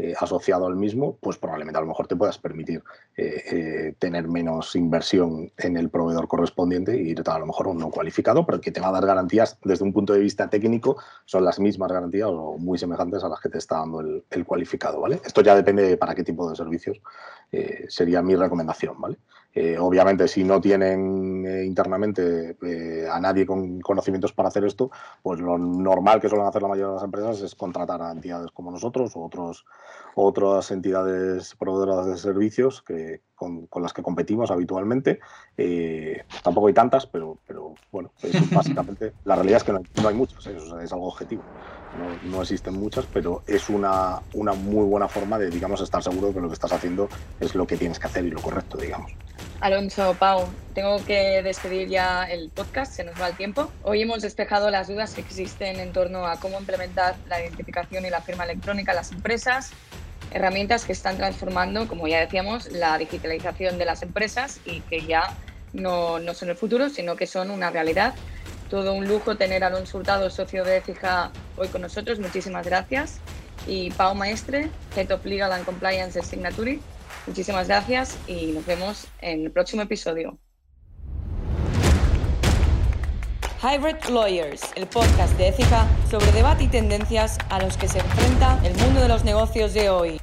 eh, 0.00 0.14
asociado 0.16 0.66
al 0.66 0.76
mismo, 0.76 1.18
pues 1.20 1.38
probablemente 1.38 1.76
a 1.76 1.80
lo 1.80 1.88
mejor 1.88 2.06
te 2.06 2.14
puedas 2.14 2.38
permitir 2.38 2.84
eh, 3.16 3.42
eh, 3.50 3.94
tener 3.98 4.28
menos 4.28 4.76
inversión 4.76 5.50
en 5.58 5.76
el 5.76 5.90
proveedor 5.90 6.28
correspondiente 6.28 6.96
y 6.96 7.08
irte 7.10 7.28
a 7.28 7.38
lo 7.40 7.46
mejor 7.46 7.66
un 7.66 7.78
no 7.78 7.90
cualificado, 7.90 8.46
pero 8.46 8.60
que 8.60 8.70
te 8.70 8.80
va 8.80 8.90
a 8.90 8.92
dar 8.92 9.04
garantías 9.04 9.58
desde 9.64 9.84
un 9.84 9.92
punto 9.92 10.12
de 10.12 10.20
vista 10.20 10.48
técnico, 10.48 10.98
son 11.24 11.44
las 11.44 11.58
mismas 11.58 11.90
garantías 11.90 12.28
o 12.30 12.56
muy 12.58 12.78
semejantes 12.78 13.24
a 13.24 13.28
las 13.28 13.40
que 13.40 13.48
te 13.48 13.58
está 13.58 13.78
dando 13.78 14.00
el, 14.00 14.24
el 14.30 14.44
cualificado. 14.44 15.00
¿vale? 15.00 15.20
Esto 15.24 15.40
ya 15.42 15.56
depende 15.56 15.82
de 15.82 15.96
para 15.96 16.14
qué 16.14 16.22
tipo 16.22 16.48
de 16.48 16.54
servicios 16.54 17.00
sería 17.88 18.22
mi 18.22 18.36
recomendación. 18.36 19.00
¿vale? 19.00 19.18
Eh, 19.54 19.76
obviamente, 19.76 20.28
si 20.28 20.44
no 20.44 20.60
tienen 20.60 21.44
eh, 21.44 21.64
internamente 21.64 22.56
eh, 22.62 23.08
a 23.10 23.18
nadie 23.18 23.44
con 23.44 23.80
conocimientos 23.80 24.32
para 24.32 24.50
hacer 24.50 24.64
esto, 24.64 24.90
pues 25.20 25.40
lo 25.40 25.58
normal 25.58 26.20
que 26.20 26.28
suelen 26.28 26.46
hacer 26.46 26.62
la 26.62 26.68
mayoría 26.68 26.88
de 26.88 26.94
las 26.94 27.02
empresas 27.02 27.40
es 27.40 27.54
contratar 27.56 28.00
a 28.00 28.12
entidades 28.12 28.52
como 28.52 28.70
nosotros 28.70 29.16
o 29.16 29.24
otros, 29.24 29.64
otras 30.14 30.70
entidades 30.70 31.56
proveedoras 31.56 32.06
de 32.06 32.18
servicios 32.18 32.82
que, 32.82 33.22
con, 33.34 33.68
las 33.82 33.92
que 33.92 34.02
competimos 34.02 34.50
habitualmente. 34.52 35.18
tampoco 36.44 36.68
hay 36.68 36.74
tantas, 36.74 37.06
pero, 37.06 37.38
bueno, 37.90 38.12
básicamente 38.52 39.12
la 39.24 39.36
realidad 39.36 39.58
es 39.58 39.64
que 39.64 39.72
no 39.72 40.08
hay, 40.08 40.14
muchas, 40.14 40.46
es 40.46 40.92
algo 40.92 41.08
objetivo. 41.08 41.42
No, 41.98 42.30
no, 42.30 42.42
existen 42.42 42.74
muchas, 42.74 43.06
pero 43.12 43.42
es 43.46 43.70
una, 43.70 44.20
una 44.34 44.52
muy 44.52 44.84
buena 44.84 45.08
forma 45.08 45.38
de, 45.38 45.48
digamos, 45.48 45.80
estar 45.80 46.02
seguro 46.02 46.28
de 46.28 46.34
que 46.34 46.40
lo 46.40 46.48
que 46.48 46.54
estás 46.54 46.72
haciendo 46.72 47.08
es 47.40 47.54
lo 47.54 47.66
que 47.66 47.76
tienes 47.76 47.98
que 47.98 48.06
hacer 48.06 48.24
y 48.26 48.30
lo 48.30 48.42
correcto, 48.42 48.76
digamos. 48.76 49.10
Alonso, 49.60 50.14
Pau, 50.18 50.46
tengo 50.74 51.04
que 51.04 51.42
despedir 51.42 51.88
ya 51.88 52.24
el 52.24 52.50
podcast, 52.50 52.92
se 52.92 53.04
nos 53.04 53.20
va 53.20 53.28
el 53.28 53.36
tiempo. 53.36 53.70
Hoy 53.82 54.02
hemos 54.02 54.22
despejado 54.22 54.70
las 54.70 54.88
dudas 54.88 55.14
que 55.14 55.20
existen 55.20 55.80
en 55.80 55.92
torno 55.92 56.26
a 56.26 56.38
cómo 56.38 56.60
implementar 56.60 57.16
la 57.26 57.40
identificación 57.40 58.04
y 58.04 58.10
la 58.10 58.20
firma 58.20 58.44
electrónica 58.44 58.92
en 58.92 58.96
las 58.96 59.10
empresas, 59.10 59.72
herramientas 60.30 60.84
que 60.84 60.92
están 60.92 61.16
transformando, 61.16 61.88
como 61.88 62.06
ya 62.06 62.20
decíamos, 62.20 62.70
la 62.70 62.98
digitalización 62.98 63.78
de 63.78 63.84
las 63.86 64.02
empresas 64.02 64.60
y 64.64 64.80
que 64.82 65.06
ya 65.06 65.34
no, 65.72 66.18
no 66.18 66.34
son 66.34 66.50
el 66.50 66.56
futuro, 66.56 66.88
sino 66.88 67.16
que 67.16 67.26
son 67.26 67.50
una 67.50 67.70
realidad. 67.70 68.14
Todo 68.70 68.92
un 68.92 69.08
lujo 69.08 69.36
tener 69.36 69.64
a 69.64 69.68
Alonso 69.68 69.98
Hurtado, 69.98 70.28
socio 70.30 70.64
de 70.64 70.80
Fija, 70.80 71.30
hoy 71.56 71.68
con 71.68 71.82
nosotros. 71.82 72.18
Muchísimas 72.18 72.66
gracias. 72.66 73.18
Y 73.66 73.90
Pau 73.92 74.14
Maestre, 74.14 74.70
Head 74.94 75.10
of 75.12 75.24
Legal 75.24 75.52
and 75.52 75.64
Compliance 75.64 76.18
de 76.18 76.24
Signatory. 76.24 76.80
Muchísimas 77.26 77.68
gracias 77.68 78.16
y 78.26 78.52
nos 78.52 78.64
vemos 78.66 79.06
en 79.20 79.44
el 79.44 79.50
próximo 79.50 79.82
episodio. 79.82 80.38
Hybrid 83.60 83.96
Lawyers, 84.10 84.62
el 84.76 84.86
podcast 84.86 85.36
de 85.36 85.48
ética 85.48 85.88
sobre 86.08 86.30
debate 86.30 86.64
y 86.64 86.68
tendencias 86.68 87.38
a 87.50 87.60
los 87.60 87.76
que 87.76 87.88
se 87.88 87.98
enfrenta 87.98 88.60
el 88.64 88.74
mundo 88.76 89.00
de 89.00 89.08
los 89.08 89.24
negocios 89.24 89.74
de 89.74 89.90
hoy. 89.90 90.20